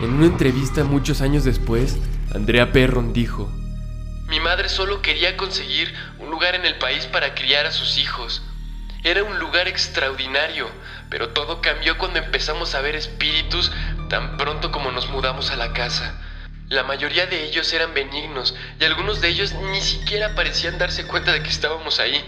[0.00, 1.98] En una entrevista muchos años después,
[2.34, 3.50] Andrea Perron dijo,
[4.28, 8.42] Mi madre solo quería conseguir un lugar en el país para criar a sus hijos.
[9.04, 10.68] Era un lugar extraordinario,
[11.10, 13.70] pero todo cambió cuando empezamos a ver espíritus
[14.08, 16.18] tan pronto como nos mudamos a la casa.
[16.68, 21.32] La mayoría de ellos eran benignos y algunos de ellos ni siquiera parecían darse cuenta
[21.32, 22.20] de que estábamos ahí.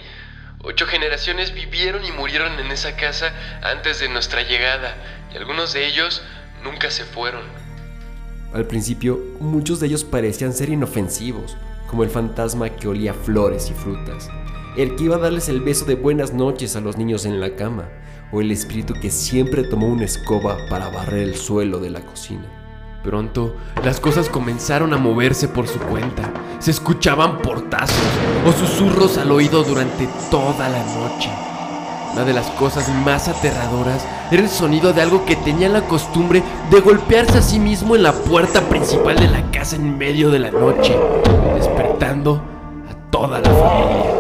[0.62, 4.94] Ocho generaciones vivieron y murieron en esa casa antes de nuestra llegada
[5.35, 6.22] y algunos de ellos
[6.62, 7.42] nunca se fueron.
[8.55, 11.57] Al principio, muchos de ellos parecían ser inofensivos,
[11.88, 14.31] como el fantasma que olía flores y frutas,
[14.77, 17.57] el que iba a darles el beso de buenas noches a los niños en la
[17.57, 17.88] cama,
[18.31, 22.67] o el espíritu que siempre tomó una escoba para barrer el suelo de la cocina.
[23.09, 26.31] Pronto, las cosas comenzaron a moverse por su cuenta.
[26.59, 27.97] Se escuchaban portazos
[28.47, 31.31] o susurros al oído durante toda la noche.
[32.12, 36.42] Una de las cosas más aterradoras era el sonido de algo que tenía la costumbre
[36.71, 40.40] de golpearse a sí mismo en la puerta principal de la casa en medio de
[40.40, 40.94] la noche,
[41.55, 42.42] despertando
[42.90, 44.18] a toda la familia.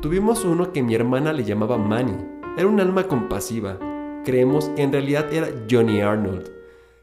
[0.00, 2.16] Tuvimos uno que mi hermana le llamaba Manny.
[2.58, 3.78] Era un alma compasiva.
[4.24, 6.48] Creemos que en realidad era Johnny Arnold.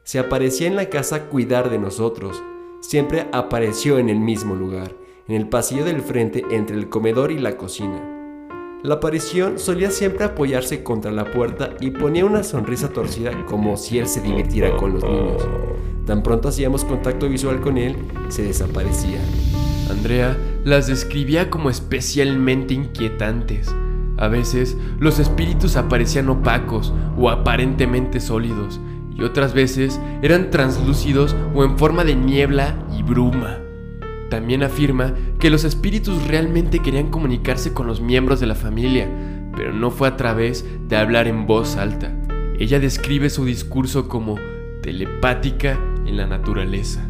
[0.03, 2.41] Se aparecía en la casa a cuidar de nosotros.
[2.79, 4.93] Siempre apareció en el mismo lugar,
[5.27, 8.01] en el pasillo del frente entre el comedor y la cocina.
[8.83, 13.99] La aparición solía siempre apoyarse contra la puerta y ponía una sonrisa torcida como si
[13.99, 15.45] él se divirtiera con los niños.
[16.05, 17.97] Tan pronto hacíamos contacto visual con él,
[18.29, 19.19] se desaparecía.
[19.89, 23.75] Andrea las describía como especialmente inquietantes.
[24.19, 28.81] A veces los espíritus aparecían opacos o aparentemente sólidos,
[29.15, 33.59] y otras veces eran translúcidos o en forma de niebla y bruma.
[34.29, 39.07] También afirma que los espíritus realmente querían comunicarse con los miembros de la familia,
[39.55, 42.13] pero no fue a través de hablar en voz alta.
[42.59, 44.35] Ella describe su discurso como
[44.81, 47.07] telepática en la naturaleza.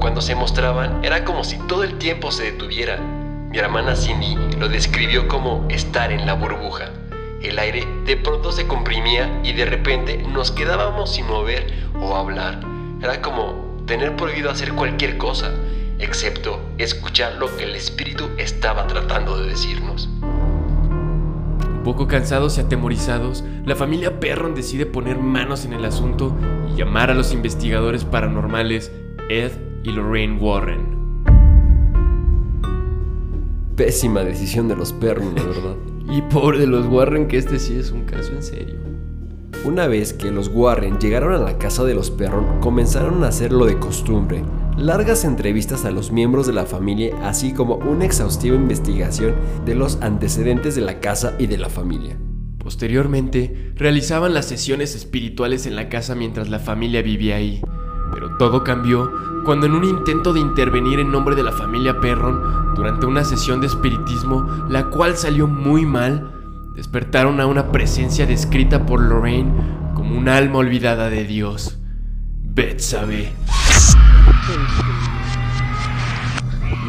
[0.00, 3.21] Cuando se mostraban era como si todo el tiempo se detuviera.
[3.52, 6.90] Mi hermana Cindy lo describió como estar en la burbuja.
[7.42, 12.62] El aire de pronto se comprimía y de repente nos quedábamos sin mover o hablar.
[13.02, 15.52] Era como tener prohibido hacer cualquier cosa,
[15.98, 20.08] excepto escuchar lo que el espíritu estaba tratando de decirnos.
[21.84, 26.34] Poco cansados y atemorizados, la familia Perron decide poner manos en el asunto
[26.72, 28.90] y llamar a los investigadores paranormales
[29.28, 30.91] Ed y Lorraine Warren.
[33.84, 35.74] Pésima decisión de los Perron, la verdad.
[36.08, 38.76] Y pobre de los Warren que este sí es un caso en serio.
[39.64, 43.50] Una vez que los Warren llegaron a la casa de los Perron, comenzaron a hacer
[43.50, 44.44] lo de costumbre.
[44.76, 49.34] Largas entrevistas a los miembros de la familia, así como una exhaustiva investigación
[49.66, 52.16] de los antecedentes de la casa y de la familia.
[52.58, 57.60] Posteriormente, realizaban las sesiones espirituales en la casa mientras la familia vivía ahí.
[58.12, 59.10] Pero todo cambió
[59.44, 63.60] cuando en un intento de intervenir en nombre de la familia Perron, durante una sesión
[63.60, 66.30] de espiritismo, la cual salió muy mal,
[66.74, 69.52] despertaron a una presencia descrita por Lorraine
[69.94, 71.78] como un alma olvidada de Dios,
[72.42, 73.32] Betsabe.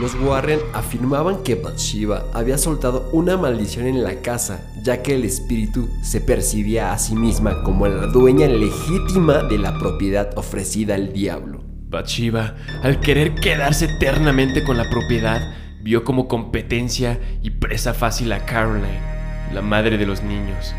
[0.04, 5.24] Los Warren afirmaban que Bathsheba había soltado una maldición en la casa, ya que el
[5.24, 11.14] espíritu se percibía a sí misma como la dueña legítima de la propiedad ofrecida al
[11.14, 11.64] diablo.
[11.88, 18.46] Bathsheba, al querer quedarse eternamente con la propiedad, vio como competencia y presa fácil a
[18.46, 19.00] Caroline,
[19.54, 20.76] la madre de los niños.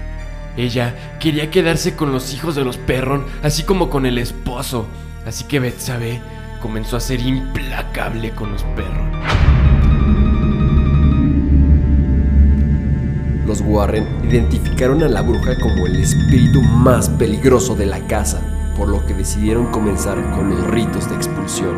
[0.58, 4.84] Ella quería quedarse con los hijos de los Perron, así como con el esposo,
[5.24, 6.20] así que Betsabe
[6.64, 9.12] comenzó a ser implacable con los Perron.
[13.46, 18.40] Los Warren identificaron a la bruja como el espíritu más peligroso de la casa,
[18.78, 21.76] por lo que decidieron comenzar con los ritos de expulsión.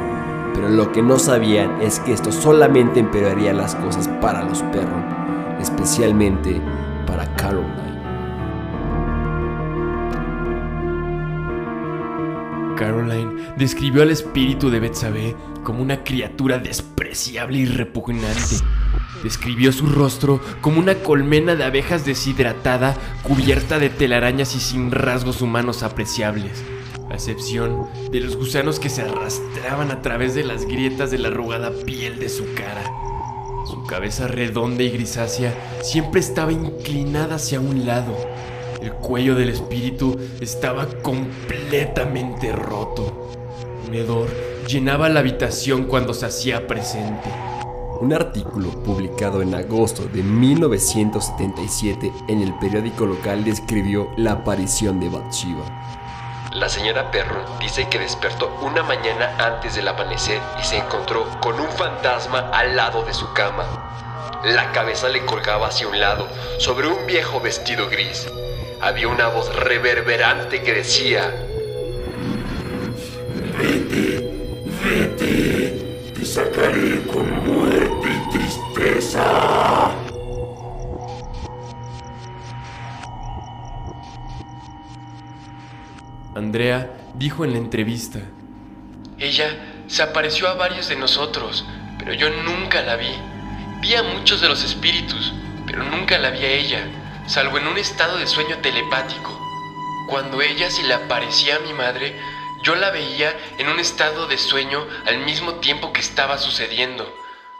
[0.55, 5.05] Pero lo que no sabían es que esto solamente empeoraría las cosas para los Perron,
[5.61, 6.61] especialmente
[7.09, 7.96] para Caroline.
[12.77, 15.35] Caroline describió al espíritu de Betsabe
[15.65, 18.57] como una criatura despreciable y repugnante.
[19.25, 25.43] Describió su rostro como una colmena de abejas deshidratada, cubierta de telarañas y sin rasgos
[25.43, 26.62] humanos apreciables,
[27.11, 31.29] a excepción de los gusanos que se arrastraban a través de las grietas de la
[31.29, 32.85] arrugada piel de su cara.
[33.67, 38.17] Su cabeza redonda y grisácea siempre estaba inclinada hacia un lado.
[38.81, 43.31] El cuello del espíritu estaba completamente roto.
[43.87, 44.29] Un hedor
[44.67, 47.31] llenaba la habitación cuando se hacía presente.
[48.01, 55.09] Un artículo publicado en agosto de 1977 en el periódico local describió la aparición de
[55.09, 55.65] Bathsheba.
[56.53, 61.59] La señora Perron dice que despertó una mañana antes del amanecer y se encontró con
[61.59, 63.65] un fantasma al lado de su cama.
[64.45, 68.27] La cabeza le colgaba hacia un lado, sobre un viejo vestido gris.
[68.81, 71.33] Había una voz reverberante que decía,
[73.59, 79.93] Vete, vete, te sacaré con muerte y tristeza.
[86.35, 88.21] Andrea dijo en la entrevista,
[89.19, 91.65] Ella se apareció a varios de nosotros,
[91.99, 93.15] pero yo nunca la vi.
[93.81, 95.33] Vi a muchos de los espíritus,
[95.67, 96.81] pero nunca la vi a ella,
[97.27, 99.39] salvo en un estado de sueño telepático.
[100.09, 102.15] Cuando ella se le aparecía a mi madre,
[102.62, 107.12] yo la veía en un estado de sueño al mismo tiempo que estaba sucediendo,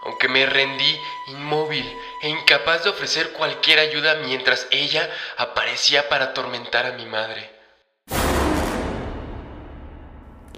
[0.05, 0.97] aunque me rendí
[1.29, 1.85] inmóvil
[2.23, 7.51] e incapaz de ofrecer cualquier ayuda mientras ella aparecía para atormentar a mi madre.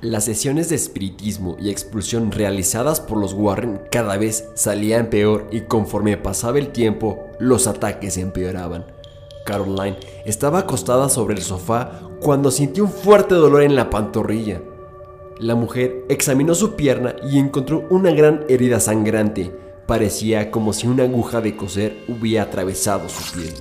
[0.01, 5.63] Las sesiones de espiritismo y expulsión realizadas por los Warren cada vez salían peor y
[5.63, 8.98] conforme pasaba el tiempo, los ataques empeoraban.
[9.49, 14.61] Caroline estaba acostada sobre el sofá cuando sintió un fuerte dolor en la pantorrilla.
[15.39, 19.51] La mujer examinó su pierna y encontró una gran herida sangrante.
[19.87, 23.55] Parecía como si una aguja de coser hubiera atravesado su piel.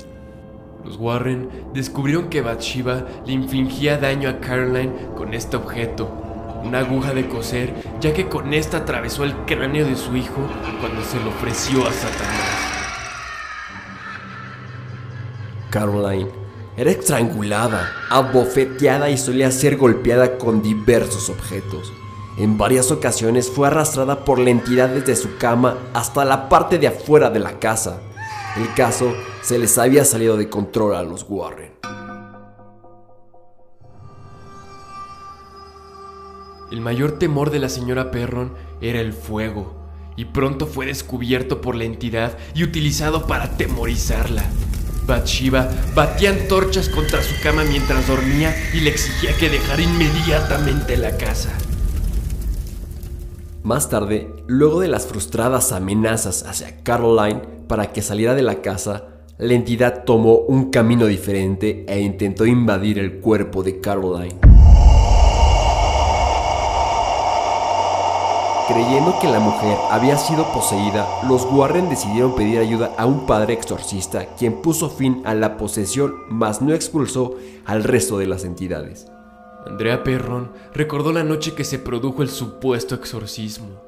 [0.83, 6.09] Los Warren descubrieron que Bathsheba le infligía daño a Caroline con este objeto,
[6.65, 10.41] una aguja de coser, ya que con esta atravesó el cráneo de su hijo
[10.81, 12.66] cuando se lo ofreció a Satanás.
[15.69, 16.29] Caroline
[16.77, 21.91] era estrangulada, abofeteada y solía ser golpeada con diversos objetos.
[22.37, 26.87] En varias ocasiones fue arrastrada por la entidad desde su cama hasta la parte de
[26.87, 27.99] afuera de la casa.
[28.55, 29.11] El caso
[29.41, 31.73] se les había salido de control a los Warren.
[36.69, 39.73] El mayor temor de la señora Perron era el fuego,
[40.15, 44.43] y pronto fue descubierto por la entidad y utilizado para atemorizarla.
[45.07, 51.15] Bathsheba batía antorchas contra su cama mientras dormía y le exigía que dejara inmediatamente la
[51.17, 51.49] casa.
[53.63, 59.05] Más tarde, luego de las frustradas amenazas hacia Caroline para que saliera de la casa,
[59.37, 64.46] la entidad tomó un camino diferente e intentó invadir el cuerpo de Caroline.
[68.67, 73.53] Creyendo que la mujer había sido poseída, los Warren decidieron pedir ayuda a un padre
[73.53, 79.07] exorcista quien puso fin a la posesión, mas no expulsó al resto de las entidades.
[79.65, 83.81] Andrea Perron recordó la noche que se produjo el supuesto exorcismo.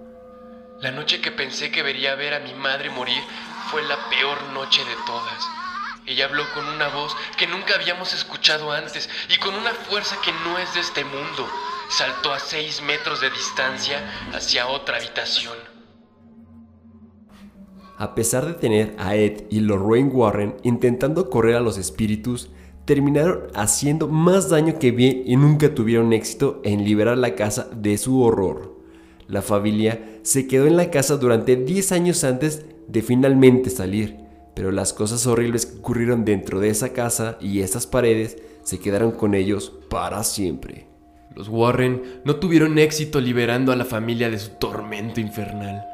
[0.80, 3.22] La noche que pensé que vería ver a mi madre morir
[3.72, 5.46] fue la peor noche de todas.
[6.06, 10.32] Ella habló con una voz que nunca habíamos escuchado antes y con una fuerza que
[10.46, 11.50] no es de este mundo.
[11.90, 13.98] Saltó a seis metros de distancia
[14.32, 15.56] hacia otra habitación.
[17.98, 22.52] A pesar de tener a Ed y Lorraine Warren intentando correr a los espíritus,
[22.86, 27.98] terminaron haciendo más daño que bien y nunca tuvieron éxito en liberar la casa de
[27.98, 28.78] su horror.
[29.28, 34.18] La familia se quedó en la casa durante 10 años antes de finalmente salir,
[34.56, 39.12] pero las cosas horribles que ocurrieron dentro de esa casa y esas paredes se quedaron
[39.12, 40.89] con ellos para siempre.
[41.36, 45.86] Los Warren no tuvieron éxito liberando a la familia de su tormento infernal.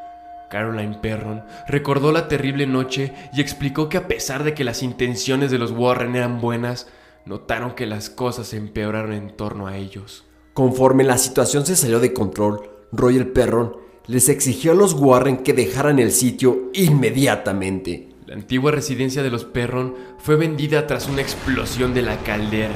[0.49, 5.51] Caroline Perron recordó la terrible noche y explicó que a pesar de que las intenciones
[5.51, 6.87] de los Warren eran buenas,
[7.25, 10.23] notaron que las cosas empeoraron en torno a ellos.
[10.53, 13.75] Conforme la situación se salió de control, Roger Perron
[14.07, 18.09] les exigió a los Warren que dejaran el sitio inmediatamente.
[18.25, 22.75] La antigua residencia de los Perron fue vendida tras una explosión de la caldera,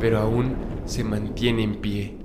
[0.00, 2.16] pero aún se mantiene en pie.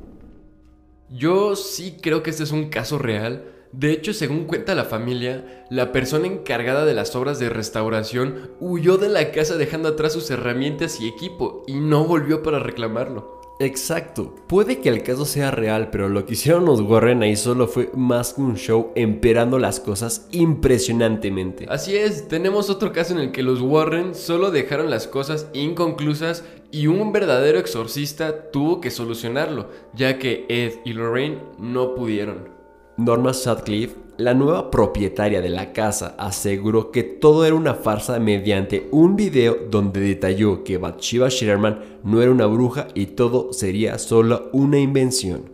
[1.09, 3.51] Yo sí creo que este es un caso real.
[3.71, 8.97] De hecho, según cuenta la familia, la persona encargada de las obras de restauración huyó
[8.97, 13.42] de la casa dejando atrás sus herramientas y equipo y no volvió para reclamarlo.
[13.59, 17.67] Exacto, puede que el caso sea real, pero lo que hicieron los Warren ahí solo
[17.67, 21.67] fue más que un show emperando las cosas impresionantemente.
[21.69, 26.43] Así es, tenemos otro caso en el que los Warren solo dejaron las cosas inconclusas
[26.71, 32.49] y un verdadero exorcista tuvo que solucionarlo, ya que Ed y Lorraine no pudieron.
[32.97, 38.87] Norma Sutcliffe, la nueva propietaria de la casa, aseguró que todo era una farsa mediante
[38.91, 44.49] un video donde detalló que Bathsheba Sherman no era una bruja y todo sería solo
[44.53, 45.51] una invención.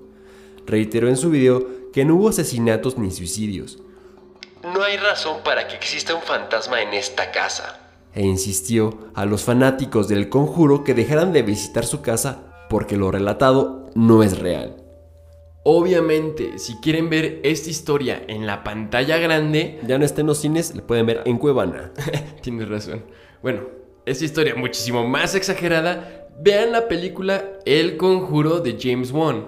[0.66, 3.80] Reiteró en su video que no hubo asesinatos ni suicidios.
[4.64, 7.80] No hay razón para que exista un fantasma en esta casa.
[8.14, 13.12] E insistió a los fanáticos del conjuro que dejaran de visitar su casa porque lo
[13.12, 14.79] relatado no es real.
[15.64, 20.40] Obviamente, si quieren ver esta historia en la pantalla grande, ya no está en los
[20.40, 21.92] cines, la pueden ver en Cuevana.
[22.42, 23.04] Tienes razón.
[23.42, 23.64] Bueno,
[24.06, 29.48] esta historia muchísimo más exagerada, vean la película El Conjuro de James Wan.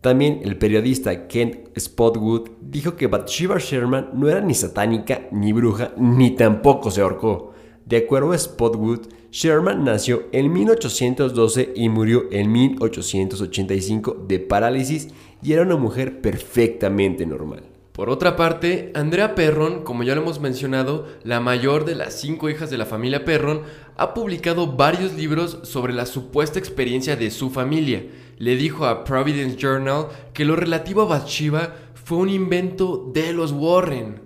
[0.00, 5.92] También el periodista Kent Spotwood dijo que Bathsheba Sherman no era ni satánica, ni bruja,
[5.96, 7.52] ni tampoco se ahorcó.
[7.84, 15.08] De acuerdo a Spotwood, Sherman nació en 1812 y murió en 1885 de parálisis
[15.42, 17.64] y era una mujer perfectamente normal.
[17.92, 22.48] Por otra parte, Andrea Perron, como ya lo hemos mencionado, la mayor de las cinco
[22.48, 23.62] hijas de la familia Perron,
[23.98, 28.06] ha publicado varios libros sobre la supuesta experiencia de su familia.
[28.38, 33.52] Le dijo a Providence Journal que lo relativo a Bathsheba fue un invento de los
[33.52, 34.22] Warren.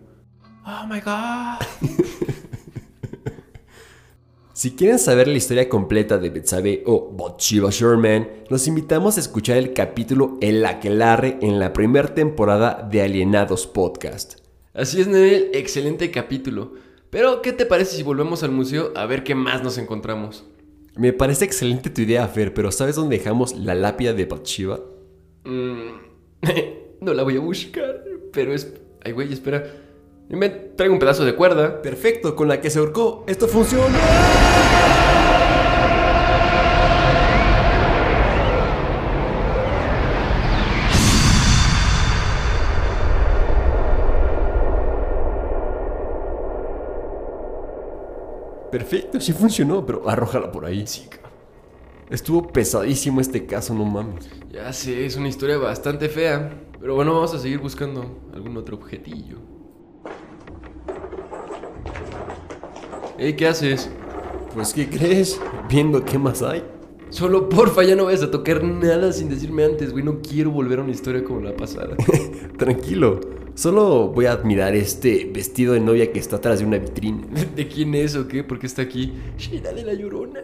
[0.64, 1.66] Oh my god.
[4.56, 9.58] Si quieren saber la historia completa de Betsabe o Bathsheba Sherman, los invitamos a escuchar
[9.58, 14.38] el capítulo El Aquelarre en la primera temporada de Alienados Podcast.
[14.72, 16.72] Así es, Nel, excelente capítulo.
[17.10, 20.46] Pero, ¿qué te parece si volvemos al museo a ver qué más nos encontramos?
[20.96, 24.80] Me parece excelente tu idea, Fer, pero ¿sabes dónde dejamos la lápida de Bathsheba?
[25.44, 25.90] Mm,
[27.02, 28.02] no la voy a buscar,
[28.32, 28.72] pero es...
[29.04, 29.85] Ay, güey, espera.
[30.28, 31.80] Me traigo un pedazo de cuerda.
[31.82, 33.24] Perfecto, con la que se ahorcó.
[33.26, 33.98] ¡Esto funciona!
[48.70, 50.86] Perfecto, sí funcionó, pero arrójala por ahí.
[50.86, 51.08] Sí,
[52.10, 54.28] Estuvo pesadísimo este caso, no mames.
[54.52, 56.62] Ya sé, es una historia bastante fea.
[56.80, 59.55] Pero bueno, vamos a seguir buscando algún otro objetillo.
[63.18, 63.88] Hey, ¿qué haces?
[64.52, 65.40] Pues, ¿qué crees?
[65.70, 66.62] Viendo qué más hay.
[67.08, 70.04] Solo porfa, ya no vayas a tocar nada sin decirme antes, güey.
[70.04, 71.96] No quiero volver a una historia como la pasada.
[72.58, 73.20] Tranquilo.
[73.54, 77.26] Solo voy a admirar este vestido de novia que está atrás de una vitrina.
[77.56, 78.44] ¿De quién es o qué?
[78.44, 79.14] ¿Por qué está aquí?
[79.38, 80.40] Sheila de la llorona.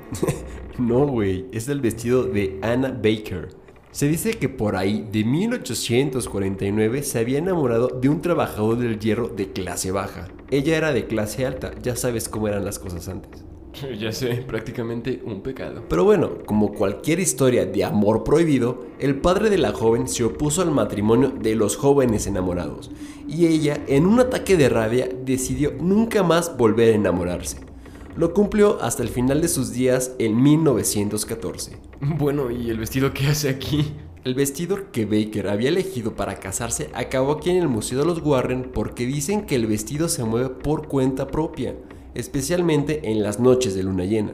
[0.78, 1.46] no, güey.
[1.50, 3.48] Es el vestido de Anna Baker.
[3.90, 9.28] Se dice que por ahí de 1849 se había enamorado de un trabajador del hierro
[9.28, 10.28] de clase baja.
[10.50, 13.44] Ella era de clase alta, ya sabes cómo eran las cosas antes.
[14.00, 15.84] Ya sé, prácticamente un pecado.
[15.88, 20.62] Pero bueno, como cualquier historia de amor prohibido, el padre de la joven se opuso
[20.62, 22.90] al matrimonio de los jóvenes enamorados
[23.28, 27.58] y ella, en un ataque de rabia, decidió nunca más volver a enamorarse.
[28.16, 31.76] Lo cumplió hasta el final de sus días en 1914.
[32.18, 33.94] Bueno, ¿y el vestido qué hace aquí?
[34.26, 38.20] El vestido que Baker había elegido para casarse acabó aquí en el Museo de los
[38.20, 41.76] Warren porque dicen que el vestido se mueve por cuenta propia
[42.12, 44.32] especialmente en las noches de luna llena.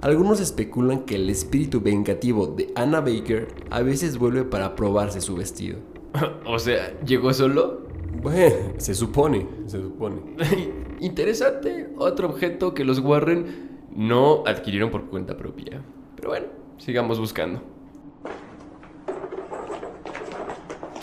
[0.00, 5.36] Algunos especulan que el espíritu vengativo de Anna Baker a veces vuelve para probarse su
[5.36, 5.80] vestido.
[6.46, 7.88] o sea, ¿llegó solo?
[8.22, 10.16] Bueno, se supone, se supone.
[11.00, 15.82] Interesante, otro objeto que los Warren no adquirieron por cuenta propia.
[16.14, 16.46] Pero bueno,
[16.78, 17.75] sigamos buscando.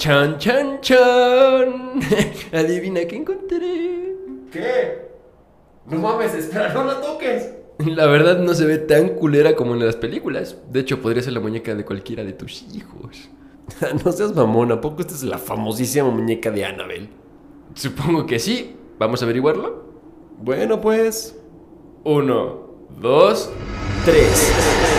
[0.04, 2.02] Chan, chan, chan.
[2.52, 4.14] Adivina qué encontré.
[4.52, 5.08] ¿Qué?
[5.86, 7.54] No mames, espera, no la toques.
[7.78, 10.58] La verdad no se ve tan culera como en las películas.
[10.70, 13.30] De hecho, podría ser la muñeca de cualquiera de tus hijos.
[14.04, 17.08] no seas mamón, ¿a poco esta es la famosísima muñeca de Annabelle?
[17.74, 18.76] Supongo que sí.
[19.00, 19.86] ¿Vamos a averiguarlo?
[20.38, 21.40] Bueno, pues.
[22.04, 23.50] Uno, dos,
[24.04, 24.93] tres.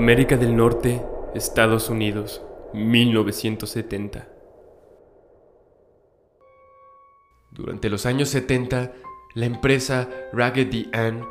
[0.00, 2.40] América del Norte, Estados Unidos,
[2.72, 4.28] 1970.
[7.50, 8.94] Durante los años 70,
[9.34, 11.28] la empresa Raggedy Ann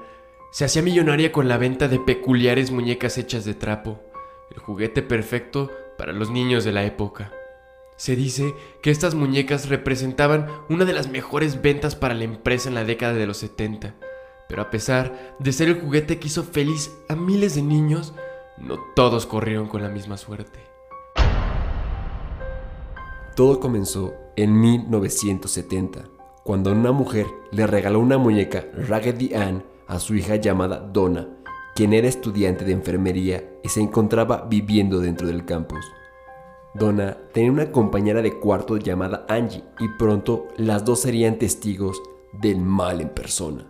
[0.51, 4.03] se hacía millonaria con la venta de peculiares muñecas hechas de trapo,
[4.51, 7.33] el juguete perfecto para los niños de la época.
[7.97, 8.53] Se dice
[8.83, 13.15] que estas muñecas representaban una de las mejores ventas para la empresa en la década
[13.15, 13.95] de los 70,
[14.47, 18.13] pero a pesar de ser el juguete que hizo feliz a miles de niños,
[18.59, 20.59] no todos corrieron con la misma suerte.
[23.35, 26.03] Todo comenzó en 1970,
[26.43, 31.27] cuando una mujer le regaló una muñeca Raggedy Ann a su hija llamada Donna,
[31.75, 35.85] quien era estudiante de enfermería y se encontraba viviendo dentro del campus.
[36.73, 42.01] Donna tenía una compañera de cuarto llamada Angie y pronto las dos serían testigos
[42.33, 43.65] del mal en persona.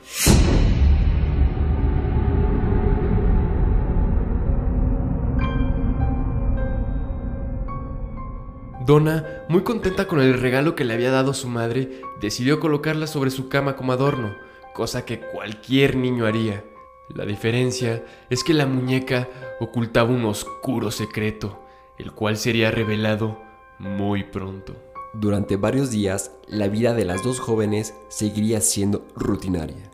[8.89, 13.29] Donna, muy contenta con el regalo que le había dado su madre, decidió colocarla sobre
[13.29, 14.33] su cama como adorno,
[14.73, 16.63] cosa que cualquier niño haría.
[17.09, 19.29] La diferencia es que la muñeca
[19.59, 21.63] ocultaba un oscuro secreto,
[21.99, 23.39] el cual sería revelado
[23.77, 24.75] muy pronto.
[25.13, 29.91] Durante varios días, la vida de las dos jóvenes seguiría siendo rutinaria.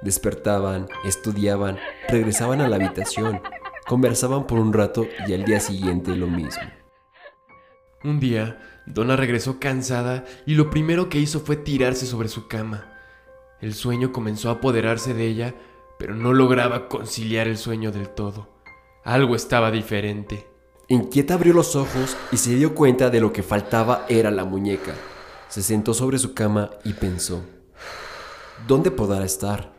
[0.00, 1.76] Despertaban, estudiaban,
[2.08, 3.42] regresaban a la habitación,
[3.86, 6.79] conversaban por un rato y al día siguiente lo mismo.
[8.02, 12.86] Un día, Donna regresó cansada y lo primero que hizo fue tirarse sobre su cama.
[13.60, 15.54] El sueño comenzó a apoderarse de ella,
[15.98, 18.48] pero no lograba conciliar el sueño del todo.
[19.04, 20.46] Algo estaba diferente.
[20.88, 24.94] Inquieta abrió los ojos y se dio cuenta de lo que faltaba era la muñeca.
[25.48, 27.44] Se sentó sobre su cama y pensó,
[28.66, 29.74] ¿dónde podrá estar?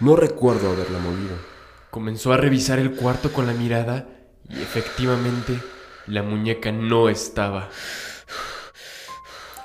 [0.00, 1.36] No recuerdo haberla movido.
[1.90, 4.08] Comenzó a revisar el cuarto con la mirada
[4.48, 5.60] y efectivamente
[6.06, 7.68] la muñeca no estaba.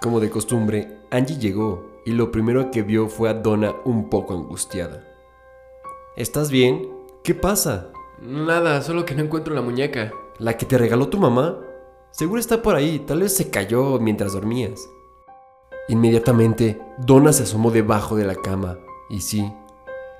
[0.01, 4.33] Como de costumbre, Angie llegó y lo primero que vio fue a Donna un poco
[4.33, 5.05] angustiada.
[6.15, 6.89] ¿Estás bien?
[7.23, 7.91] ¿Qué pasa?
[8.21, 10.11] Nada, solo que no encuentro la muñeca.
[10.37, 11.59] ¿La que te regaló tu mamá?
[12.11, 14.89] Seguro está por ahí, tal vez se cayó mientras dormías.
[15.89, 18.77] Inmediatamente, Donna se asomó debajo de la cama
[19.09, 19.51] y sí,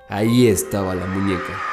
[0.09, 1.68] ahí estaba la muñeca.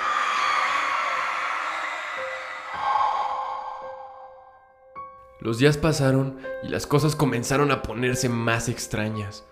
[5.47, 9.45] Los días pasaron y las cosas comenzaron a ponerse más extrañas.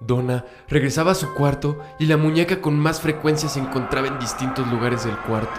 [0.00, 4.66] Donna regresaba a su cuarto y la muñeca con más frecuencia se encontraba en distintos
[4.66, 5.54] lugares del cuarto.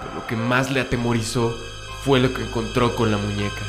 [0.00, 1.48] Pero lo que más le atemorizó
[2.04, 3.62] fue lo que encontró con la muñeca.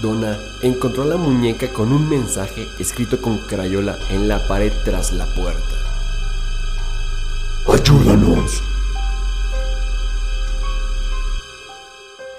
[0.00, 5.26] Donna encontró la muñeca con un mensaje escrito con crayola en la pared tras la
[5.34, 5.74] puerta.
[7.66, 8.73] ¡Ayúdanos!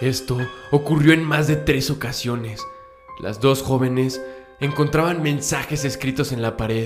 [0.02, 0.38] Esto
[0.72, 2.62] ocurrió en más de tres ocasiones.
[3.20, 4.22] Las dos jóvenes
[4.60, 6.86] encontraban mensajes escritos en la pared.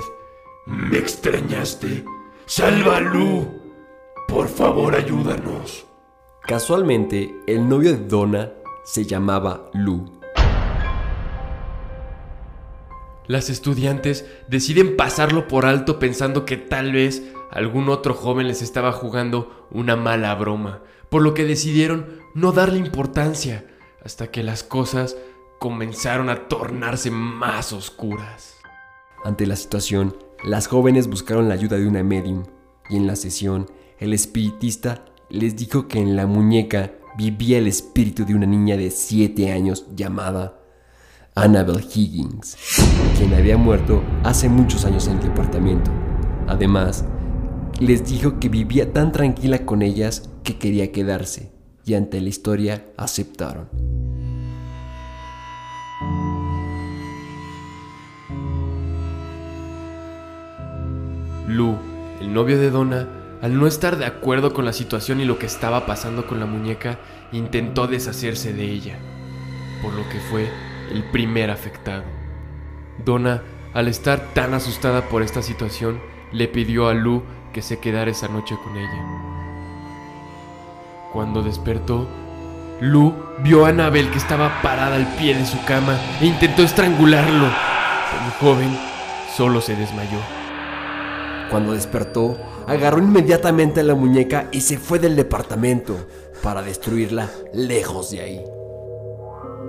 [0.67, 2.05] Me extrañaste.
[2.45, 3.47] Salva a Lu.
[4.27, 5.87] Por favor, ayúdanos.
[6.43, 8.51] Casualmente, el novio de Donna
[8.83, 10.19] se llamaba Lu.
[13.25, 18.91] Las estudiantes deciden pasarlo por alto pensando que tal vez algún otro joven les estaba
[18.91, 23.65] jugando una mala broma, por lo que decidieron no darle importancia
[24.03, 25.17] hasta que las cosas
[25.59, 28.55] comenzaron a tornarse más oscuras.
[29.25, 32.43] Ante la situación, las jóvenes buscaron la ayuda de una medium
[32.89, 38.25] y en la sesión el espiritista les dijo que en la muñeca vivía el espíritu
[38.25, 40.57] de una niña de 7 años llamada
[41.35, 42.55] Annabel Higgins,
[43.17, 45.91] quien había muerto hace muchos años en el departamento.
[46.47, 47.03] Además,
[47.79, 51.51] les dijo que vivía tan tranquila con ellas que quería quedarse
[51.85, 53.69] y ante la historia aceptaron.
[61.47, 61.77] Lu,
[62.19, 63.07] el novio de Donna,
[63.41, 66.45] al no estar de acuerdo con la situación y lo que estaba pasando con la
[66.45, 66.99] muñeca,
[67.31, 68.99] intentó deshacerse de ella,
[69.81, 70.47] por lo que fue
[70.91, 72.03] el primer afectado.
[73.05, 73.41] Donna,
[73.73, 75.99] al estar tan asustada por esta situación,
[76.33, 77.23] le pidió a Lu
[77.53, 79.05] que se quedara esa noche con ella.
[81.13, 82.07] Cuando despertó,
[82.81, 87.47] Lu vio a Anabel que estaba parada al pie de su cama e intentó estrangularlo.
[88.11, 88.77] Pero el joven
[89.35, 90.19] solo se desmayó.
[91.49, 92.37] Cuando despertó,
[92.67, 95.97] agarró inmediatamente a la muñeca y se fue del departamento
[96.43, 98.43] para destruirla lejos de ahí.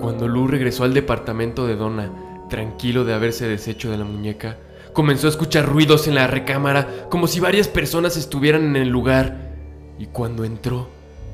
[0.00, 2.12] Cuando Lu regresó al departamento de Donna,
[2.48, 4.58] tranquilo de haberse deshecho de la muñeca,
[4.92, 9.50] comenzó a escuchar ruidos en la recámara como si varias personas estuvieran en el lugar.
[9.98, 10.88] Y cuando entró,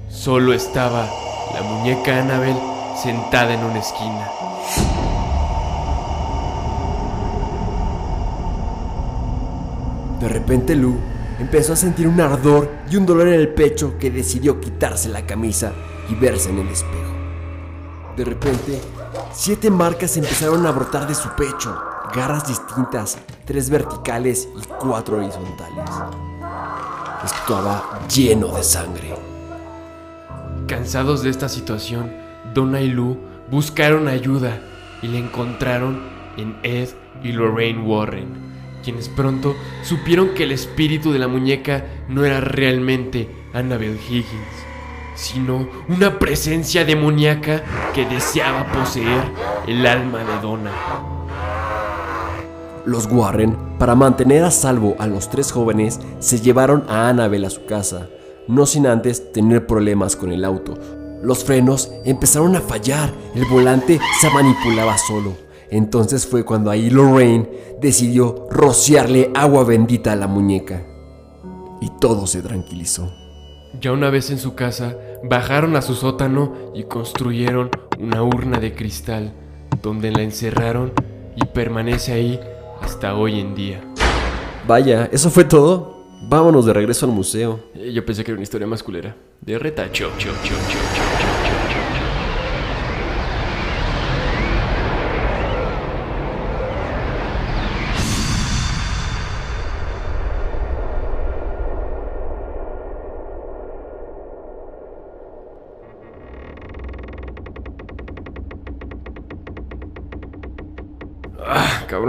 [0.09, 1.09] solo estaba
[1.55, 2.57] la muñeca Annabel
[3.03, 4.29] sentada en una esquina.
[10.21, 10.97] De repente Lu
[11.39, 15.27] empezó a sentir un ardor y un dolor en el pecho que decidió quitarse la
[15.27, 15.73] camisa
[16.09, 17.13] y verse en el espejo.
[18.17, 18.81] De repente,
[19.33, 21.79] siete marcas empezaron a brotar de su pecho,
[22.15, 25.91] garras distintas, tres verticales y cuatro horizontales.
[27.25, 29.15] Estaba lleno de sangre.
[30.67, 32.13] Cansados de esta situación,
[32.55, 33.19] Donna y Lu
[33.51, 34.61] buscaron ayuda
[35.03, 36.01] y la encontraron
[36.37, 36.91] en Ed
[37.23, 38.29] y Lorraine Warren,
[38.83, 44.67] quienes pronto supieron que el espíritu de la muñeca no era realmente Annabel Higgins,
[45.15, 47.63] sino una presencia demoníaca
[47.95, 49.25] que deseaba poseer
[49.67, 51.16] el alma de Donna.
[52.87, 57.51] Los Warren, para mantener a salvo a los tres jóvenes, se llevaron a Annabel a
[57.51, 58.09] su casa,
[58.47, 60.75] no sin antes tener problemas con el auto.
[61.21, 65.33] Los frenos empezaron a fallar, el volante se manipulaba solo.
[65.69, 70.87] Entonces fue cuando ahí Lorraine decidió rociarle agua bendita a la muñeca.
[71.81, 73.13] Y todo se tranquilizó.
[73.81, 74.97] Ya una vez en su casa,
[75.29, 79.33] bajaron a su sótano y construyeron una urna de cristal,
[79.83, 80.93] donde la encerraron
[81.35, 82.41] y permanece ahí
[82.87, 83.81] hasta hoy en día.
[84.65, 86.05] Vaya, ¿eso fue todo?
[86.23, 87.59] Vámonos de regreso al museo.
[87.75, 89.17] Eh, Yo pensé que era una historia más culera.
[89.41, 90.13] De retacho.
[90.17, 91.16] Ah,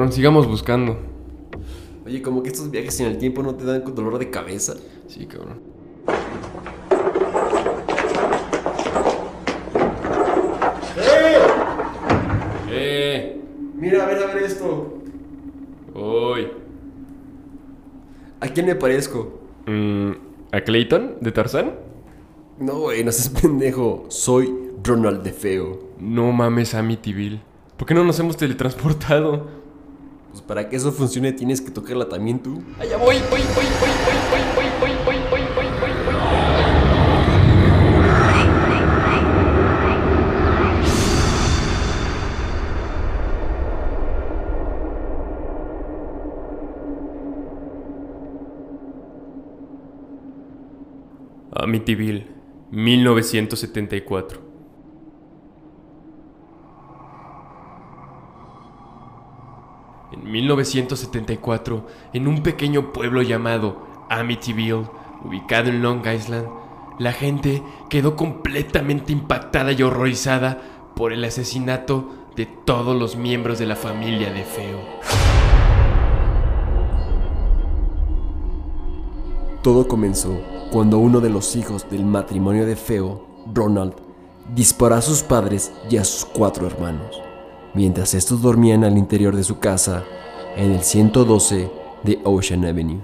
[0.07, 0.97] cabrón, sigamos buscando.
[2.05, 4.75] Oye, como que estos viajes en el tiempo no te dan con dolor de cabeza.
[5.07, 5.59] Sí, cabrón.
[12.69, 13.41] ¡Eh!
[13.75, 14.99] Mira, a ver, a ver esto.
[15.93, 16.47] ¡Uy!
[18.39, 19.41] ¿A quién me parezco?
[19.65, 20.11] Mm,
[20.51, 21.73] ¿A Clayton de Tarzán?
[22.59, 24.05] No, güey, no seas pendejo.
[24.09, 24.53] Soy
[24.83, 25.79] Ronald de Feo.
[25.99, 27.41] No mames, Amityville.
[27.75, 29.66] ¿Por qué no nos hemos teletransportado?
[30.37, 32.61] Pues para que eso funcione tienes que tocarla también tú.
[32.79, 36.15] Allá voy, voy, voy, voy, voy, voy, voy, voy, voy, voy, voy, voy, voy.
[51.51, 52.27] Amityville,
[52.69, 54.46] 1974.
[60.23, 64.87] En 1974, en un pequeño pueblo llamado Amityville,
[65.23, 66.47] ubicado en Long Island,
[66.99, 70.61] la gente quedó completamente impactada y horrorizada
[70.95, 74.79] por el asesinato de todos los miembros de la familia de Feo.
[79.61, 80.39] Todo comenzó
[80.71, 83.93] cuando uno de los hijos del matrimonio de Feo, Ronald,
[84.55, 87.26] disparó a sus padres y a sus cuatro hermanos.
[87.73, 90.03] Mientras estos dormían al interior de su casa
[90.55, 91.71] en el 112
[92.03, 93.01] de Ocean Avenue.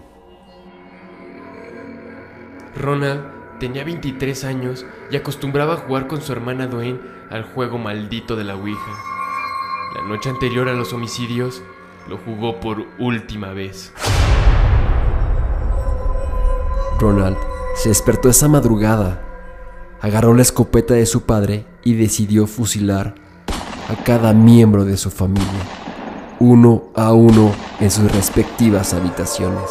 [2.76, 7.00] Ronald tenía 23 años y acostumbraba a jugar con su hermana Dwayne
[7.30, 8.92] al juego maldito de la Ouija.
[9.96, 11.62] La noche anterior a los homicidios,
[12.10, 13.94] lo jugó por última vez.
[17.00, 17.38] Ronald
[17.76, 19.22] se despertó esa madrugada,
[20.02, 23.16] agarró la escopeta de su padre y decidió fusilar
[23.90, 25.48] a cada miembro de su familia,
[26.40, 29.70] uno a uno en sus respectivas habitaciones.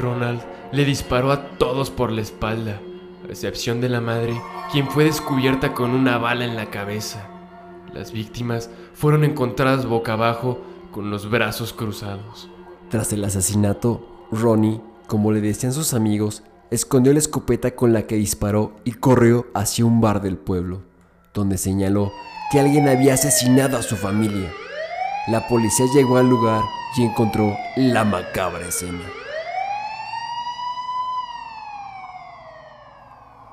[0.00, 0.40] Ronald
[0.72, 2.80] le disparó a todos por la espalda,
[3.26, 4.34] a excepción de la madre,
[4.70, 7.28] quien fue descubierta con una bala en la cabeza.
[7.92, 10.58] Las víctimas fueron encontradas boca abajo
[10.90, 12.48] con los brazos cruzados.
[12.90, 16.42] Tras el asesinato, Ronnie, como le decían sus amigos,
[16.74, 20.82] escondió la escopeta con la que disparó y corrió hacia un bar del pueblo,
[21.32, 22.12] donde señaló
[22.50, 24.52] que alguien había asesinado a su familia.
[25.28, 26.62] La policía llegó al lugar
[26.96, 29.02] y encontró la macabra escena.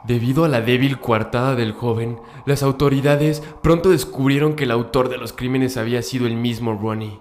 [0.04, 5.18] Debido a la débil coartada del joven, las autoridades pronto descubrieron que el autor de
[5.18, 7.20] los crímenes había sido el mismo Ronnie,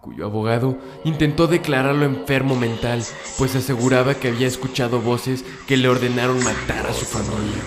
[0.00, 3.02] cuyo abogado intentó declararlo enfermo mental,
[3.36, 7.62] pues aseguraba que había escuchado voces que le ordenaron matar a su familia.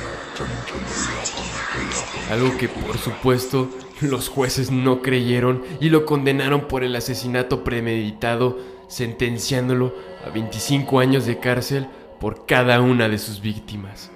[2.32, 3.69] Algo que por supuesto
[4.01, 8.57] los jueces no creyeron y lo condenaron por el asesinato premeditado,
[8.88, 9.93] sentenciándolo
[10.25, 11.88] a 25 años de cárcel
[12.19, 14.11] por cada una de sus víctimas.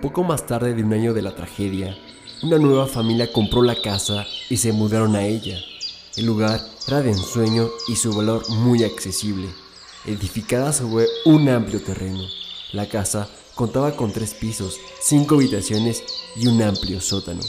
[0.00, 1.96] Poco más tarde de un año de la tragedia,
[2.42, 5.56] una nueva familia compró la casa y se mudaron a ella.
[6.16, 9.48] El lugar era de ensueño y su valor muy accesible,
[10.04, 12.22] edificada sobre un amplio terreno.
[12.72, 16.04] La casa contaba con tres pisos, cinco habitaciones
[16.36, 17.42] y un amplio sótano.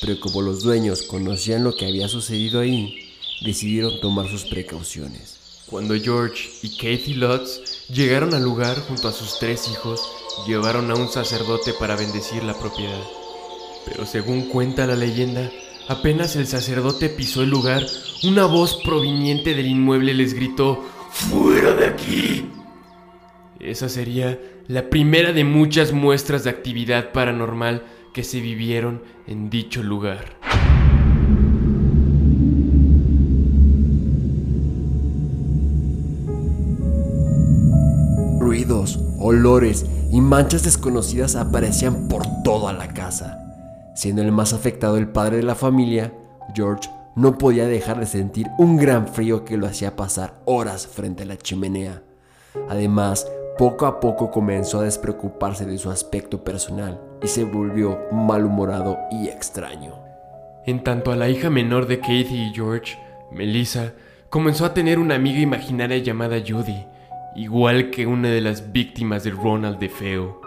[0.00, 5.36] Pero como los dueños conocían lo que había sucedido ahí, decidieron tomar sus precauciones.
[5.66, 10.00] Cuando George y Kathy Lutz llegaron al lugar junto a sus tres hijos,
[10.44, 13.00] llevaron a un sacerdote para bendecir la propiedad.
[13.84, 15.50] Pero según cuenta la leyenda,
[15.88, 17.82] apenas el sacerdote pisó el lugar,
[18.24, 22.46] una voz proveniente del inmueble les gritó, ¡Fuera de aquí!
[23.60, 29.82] Esa sería la primera de muchas muestras de actividad paranormal que se vivieron en dicho
[29.82, 30.36] lugar.
[38.40, 43.51] Ruidos, olores y manchas desconocidas aparecían por toda la casa.
[43.94, 46.12] Siendo el más afectado el padre de la familia,
[46.54, 51.24] George no podía dejar de sentir un gran frío que lo hacía pasar horas frente
[51.24, 52.02] a la chimenea.
[52.68, 53.26] Además,
[53.58, 59.28] poco a poco comenzó a despreocuparse de su aspecto personal y se volvió malhumorado y
[59.28, 59.94] extraño.
[60.64, 62.98] En tanto a la hija menor de Katie y George,
[63.30, 63.92] Melissa,
[64.30, 66.86] comenzó a tener una amiga imaginaria llamada Judy,
[67.36, 70.41] igual que una de las víctimas de Ronald DeFeo.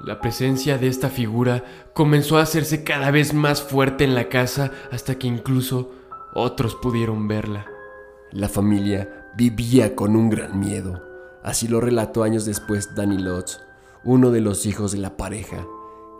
[0.00, 4.70] La presencia de esta figura comenzó a hacerse cada vez más fuerte en la casa
[4.92, 5.90] hasta que incluso
[6.34, 7.66] otros pudieron verla.
[8.30, 11.02] La familia vivía con un gran miedo.
[11.42, 13.60] Así lo relató años después Danny Lutz,
[14.04, 15.66] uno de los hijos de la pareja,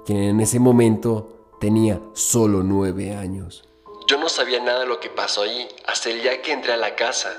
[0.06, 3.68] quien en ese momento tenía solo nueve años.
[4.08, 6.76] Yo no sabía nada de lo que pasó ahí hasta el día que entré a
[6.76, 7.36] la casa.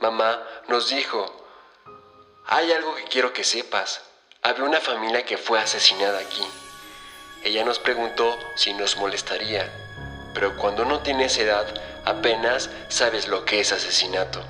[0.00, 1.24] Mamá nos dijo,
[2.46, 4.02] hay algo que quiero que sepas.
[4.48, 6.40] Había una familia que fue asesinada aquí.
[7.44, 9.70] Ella nos preguntó si nos molestaría,
[10.32, 11.66] pero cuando no tienes edad
[12.06, 14.40] apenas sabes lo que es asesinato.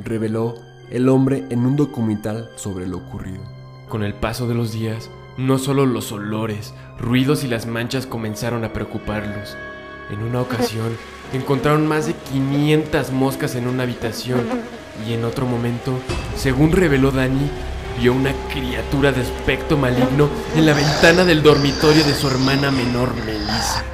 [0.00, 0.56] Reveló
[0.90, 3.44] el hombre en un documental sobre lo ocurrido.
[3.88, 8.64] Con el paso de los días, no solo los olores, ruidos y las manchas comenzaron
[8.64, 9.56] a preocuparlos.
[10.10, 10.98] En una ocasión,
[11.32, 14.44] encontraron más de 500 moscas en una habitación
[15.06, 15.92] y en otro momento,
[16.34, 17.48] según reveló Dani,
[17.98, 23.14] vio una criatura de aspecto maligno en la ventana del dormitorio de su hermana menor
[23.24, 23.84] Melissa.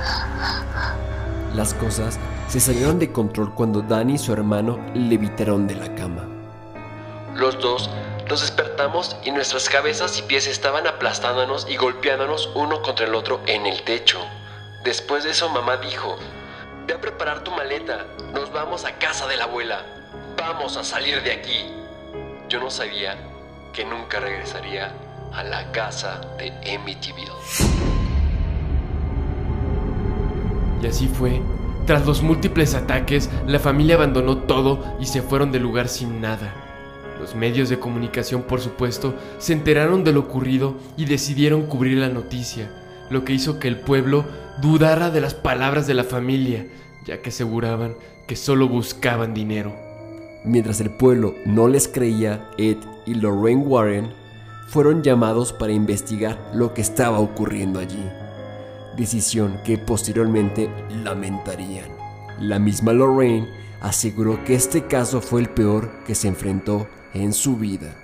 [1.55, 2.19] Las cosas
[2.49, 6.27] se salieron de control cuando Dani y su hermano levitaron de la cama.
[7.35, 7.91] Los dos
[8.29, 13.41] nos despertamos y nuestras cabezas y pies estaban aplastándonos y golpeándonos uno contra el otro
[13.47, 14.19] en el techo.
[14.85, 16.17] Después de eso mamá dijo,
[16.87, 19.83] ve a preparar tu maleta, nos vamos a casa de la abuela,
[20.37, 21.67] vamos a salir de aquí.
[22.49, 23.17] Yo no sabía
[23.79, 24.93] que nunca regresaría
[25.33, 27.31] a la casa de Amityville.
[30.83, 31.41] Y así fue.
[31.87, 36.53] Tras los múltiples ataques, la familia abandonó todo y se fueron del lugar sin nada.
[37.21, 42.09] Los medios de comunicación, por supuesto, se enteraron de lo ocurrido y decidieron cubrir la
[42.09, 42.73] noticia,
[43.11, 44.25] lo que hizo que el pueblo
[44.61, 46.67] dudara de las palabras de la familia,
[47.07, 47.95] ya que aseguraban
[48.27, 49.88] que solo buscaban dinero.
[50.45, 54.15] Mientras el pueblo no les creía, Ed y Lorraine Warren
[54.69, 58.05] fueron llamados para investigar lo que estaba ocurriendo allí,
[58.97, 60.71] decisión que posteriormente
[61.03, 61.91] lamentarían.
[62.39, 63.49] La misma Lorraine
[63.81, 67.95] aseguró que este caso fue el peor que se enfrentó en su vida.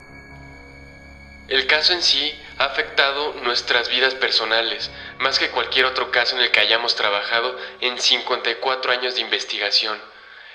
[1.48, 6.42] El caso en sí ha afectado nuestras vidas personales, más que cualquier otro caso en
[6.42, 9.98] el que hayamos trabajado en 54 años de investigación.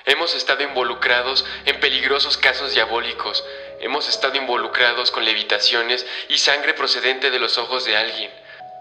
[0.09, 3.45] Hemos estado involucrados en peligrosos casos diabólicos,
[3.79, 8.31] hemos estado involucrados con levitaciones y sangre procedente de los ojos de alguien,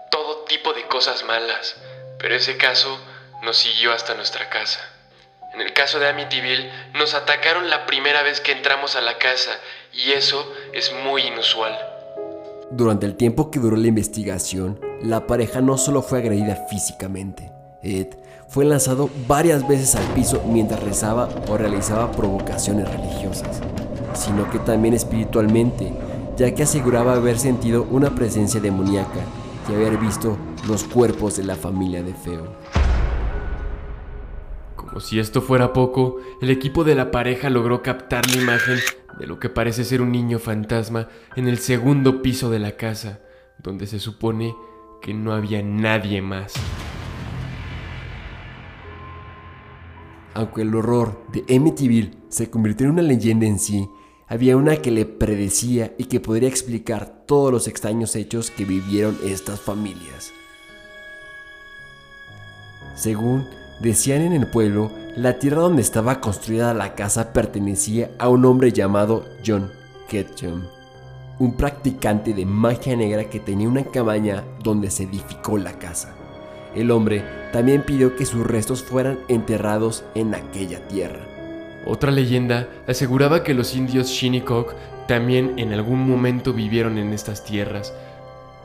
[0.09, 1.75] todo tipo de cosas malas,
[2.17, 2.99] pero ese caso
[3.43, 4.79] nos siguió hasta nuestra casa.
[5.53, 9.51] En el caso de Amityville, nos atacaron la primera vez que entramos a la casa
[9.93, 11.77] y eso es muy inusual.
[12.71, 17.51] Durante el tiempo que duró la investigación, la pareja no solo fue agredida físicamente,
[17.83, 18.17] Ed
[18.49, 23.61] fue lanzado varias veces al piso mientras rezaba o realizaba provocaciones religiosas,
[24.13, 25.93] sino que también espiritualmente,
[26.35, 29.19] ya que aseguraba haber sentido una presencia demoníaca
[29.69, 30.35] y haber visto
[30.67, 32.47] los cuerpos de la familia de Feo.
[34.75, 38.79] Como si esto fuera poco, el equipo de la pareja logró captar la imagen
[39.19, 43.19] de lo que parece ser un niño fantasma en el segundo piso de la casa,
[43.59, 44.55] donde se supone
[45.03, 46.53] que no había nadie más.
[50.33, 53.89] Aunque el horror de Amityville se convirtió en una leyenda en sí,
[54.27, 59.17] había una que le predecía y que podría explicar todos los extraños hechos que vivieron
[59.25, 60.31] estas familias.
[62.95, 63.47] Según
[63.81, 68.71] decían en el pueblo, la tierra donde estaba construida la casa pertenecía a un hombre
[68.71, 69.71] llamado John
[70.07, 70.61] Ketchum,
[71.39, 76.13] un practicante de magia negra que tenía una cabaña donde se edificó la casa.
[76.75, 81.19] El hombre también pidió que sus restos fueran enterrados en aquella tierra.
[81.85, 84.75] Otra leyenda aseguraba que los indios Shinnecock
[85.07, 87.93] también en algún momento vivieron en estas tierras,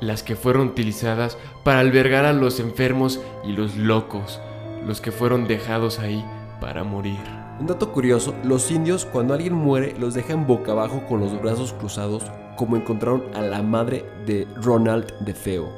[0.01, 4.41] las que fueron utilizadas para albergar a los enfermos y los locos,
[4.87, 6.25] los que fueron dejados ahí
[6.61, 7.19] para morir.
[7.61, 11.73] Un dato curioso, los indios cuando alguien muere los dejan boca abajo con los brazos
[11.73, 12.25] cruzados
[12.57, 15.73] como encontraron a la madre de Ronald de Feo.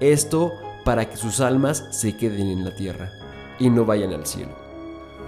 [0.00, 0.52] Esto
[0.86, 3.10] para que sus almas se queden en la tierra
[3.58, 4.52] y no vayan al cielo.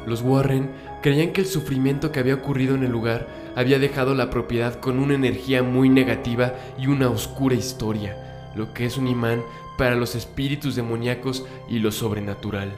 [0.07, 0.71] Los Warren
[1.03, 5.01] creían que el sufrimiento que había ocurrido en el lugar había dejado la propiedad con
[5.01, 9.43] una energía muy negativa y una oscura historia, lo que es un imán
[9.77, 12.73] para los espíritus demoníacos y lo sobrenatural.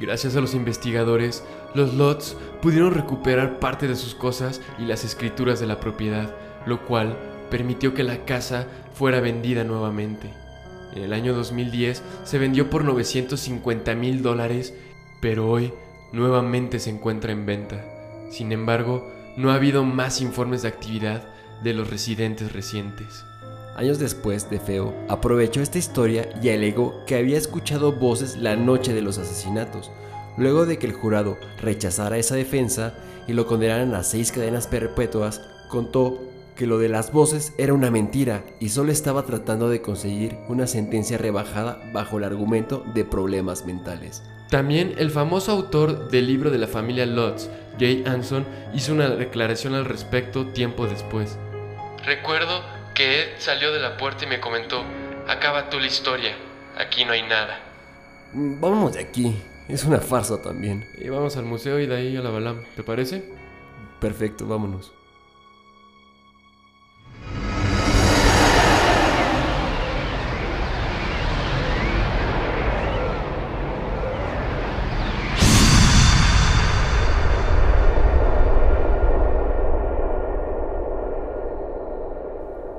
[0.00, 1.42] Gracias a los investigadores,
[1.74, 6.32] los Lots pudieron recuperar parte de sus cosas y las escrituras de la propiedad,
[6.64, 7.18] lo cual
[7.50, 10.30] permitió que la casa fuera vendida nuevamente.
[10.94, 14.74] En el año 2010 se vendió por 950 mil dólares,
[15.20, 15.72] pero hoy
[16.12, 17.84] nuevamente se encuentra en venta.
[18.30, 21.28] Sin embargo, no ha habido más informes de actividad
[21.62, 23.24] de los residentes recientes.
[23.76, 28.92] Años después, De Feo aprovechó esta historia y alegó que había escuchado voces la noche
[28.92, 29.92] de los asesinatos,
[30.36, 32.94] luego de que el jurado rechazara esa defensa
[33.28, 36.27] y lo condenaran a seis cadenas perpetuas, contó
[36.58, 40.66] que lo de las voces era una mentira y solo estaba tratando de conseguir una
[40.66, 44.24] sentencia rebajada bajo el argumento de problemas mentales.
[44.50, 47.48] También el famoso autor del libro de la familia Lutz,
[47.78, 48.44] Jay Anson,
[48.74, 51.38] hizo una declaración al respecto tiempo después.
[52.04, 52.60] Recuerdo
[52.92, 54.82] que Ed salió de la puerta y me comentó,
[55.28, 56.32] acaba tú la historia,
[56.76, 57.60] aquí no hay nada.
[58.32, 60.84] Mm, Vámonos de aquí, es una farsa también.
[60.98, 63.32] Y vamos al museo y de ahí a la Balam, ¿te parece?
[64.00, 64.97] Perfecto, vámonos.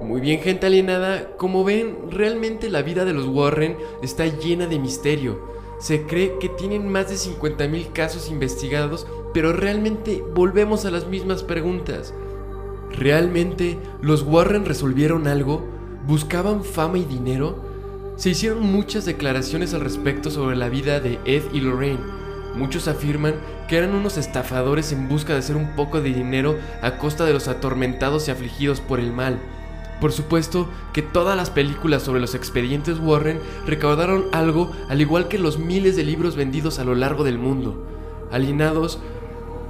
[0.10, 4.80] Muy bien, gente alienada, como ven, realmente la vida de los Warren está llena de
[4.80, 5.40] misterio.
[5.80, 9.06] Se cree que tienen más de 50.000 casos investigados,
[9.36, 12.16] pero realmente volvemos a las mismas preguntas.
[12.90, 15.64] ¿Realmente los Warren resolvieron algo?
[16.08, 17.64] ¿Buscaban fama y dinero?
[18.16, 22.02] Se hicieron muchas declaraciones al respecto sobre la vida de Ed y Lorraine.
[22.56, 23.36] Muchos afirman
[23.68, 27.34] que eran unos estafadores en busca de hacer un poco de dinero a costa de
[27.34, 29.40] los atormentados y afligidos por el mal.
[30.00, 35.40] Por supuesto que todas las películas sobre los expedientes Warren recaudaron algo al igual que
[35.40, 37.86] los miles de libros vendidos a lo largo del mundo.
[38.32, 39.00] Alienados,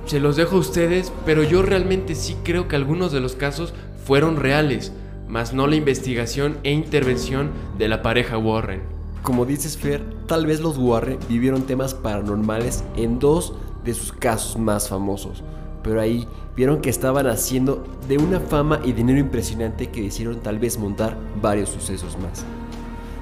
[0.05, 3.73] se los dejo a ustedes, pero yo realmente sí creo que algunos de los casos
[4.05, 4.91] fueron reales,
[5.27, 8.81] más no la investigación e intervención de la pareja Warren.
[9.21, 13.53] Como dices Fer, tal vez los Warren vivieron temas paranormales en dos
[13.83, 15.43] de sus casos más famosos,
[15.83, 20.59] pero ahí vieron que estaban haciendo de una fama y dinero impresionante que hicieron tal
[20.59, 22.45] vez montar varios sucesos más.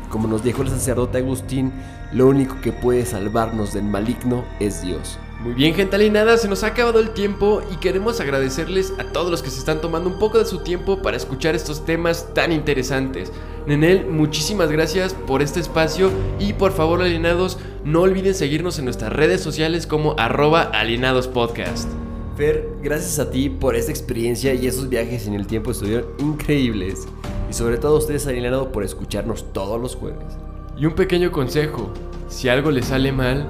[0.10, 1.74] Como nos dijo el sacerdote Agustín,
[2.14, 5.20] lo único que puede salvarnos del maligno es Dios.
[5.40, 9.30] Muy bien, gente alienada, se nos ha acabado el tiempo y queremos agradecerles a todos
[9.30, 12.52] los que se están tomando un poco de su tiempo para escuchar estos temas tan
[12.52, 13.32] interesantes.
[13.68, 19.14] Nenel, muchísimas gracias por este espacio y por favor, alienados, no olviden seguirnos en nuestras
[19.14, 22.07] redes sociales como arroba alienadospodcast.
[22.38, 27.08] Fer, gracias a ti por esta experiencia y esos viajes en el tiempo estuvieron increíbles.
[27.50, 30.38] Y sobre todo a ustedes, alienado, por escucharnos todos los jueves.
[30.78, 31.92] Y un pequeño consejo,
[32.28, 33.50] si algo les sale mal,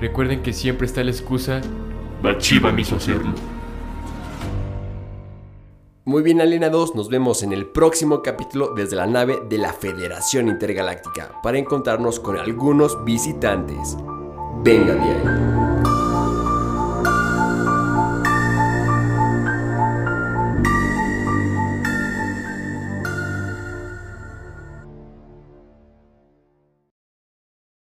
[0.00, 1.60] recuerden que siempre está la excusa.
[2.22, 3.32] Bachiva me hizo hacerlo.
[6.04, 10.46] Muy bien, alienados, nos vemos en el próximo capítulo desde la nave de la Federación
[10.46, 13.96] Intergaláctica para encontrarnos con algunos visitantes.
[14.62, 15.57] Venga de ahí.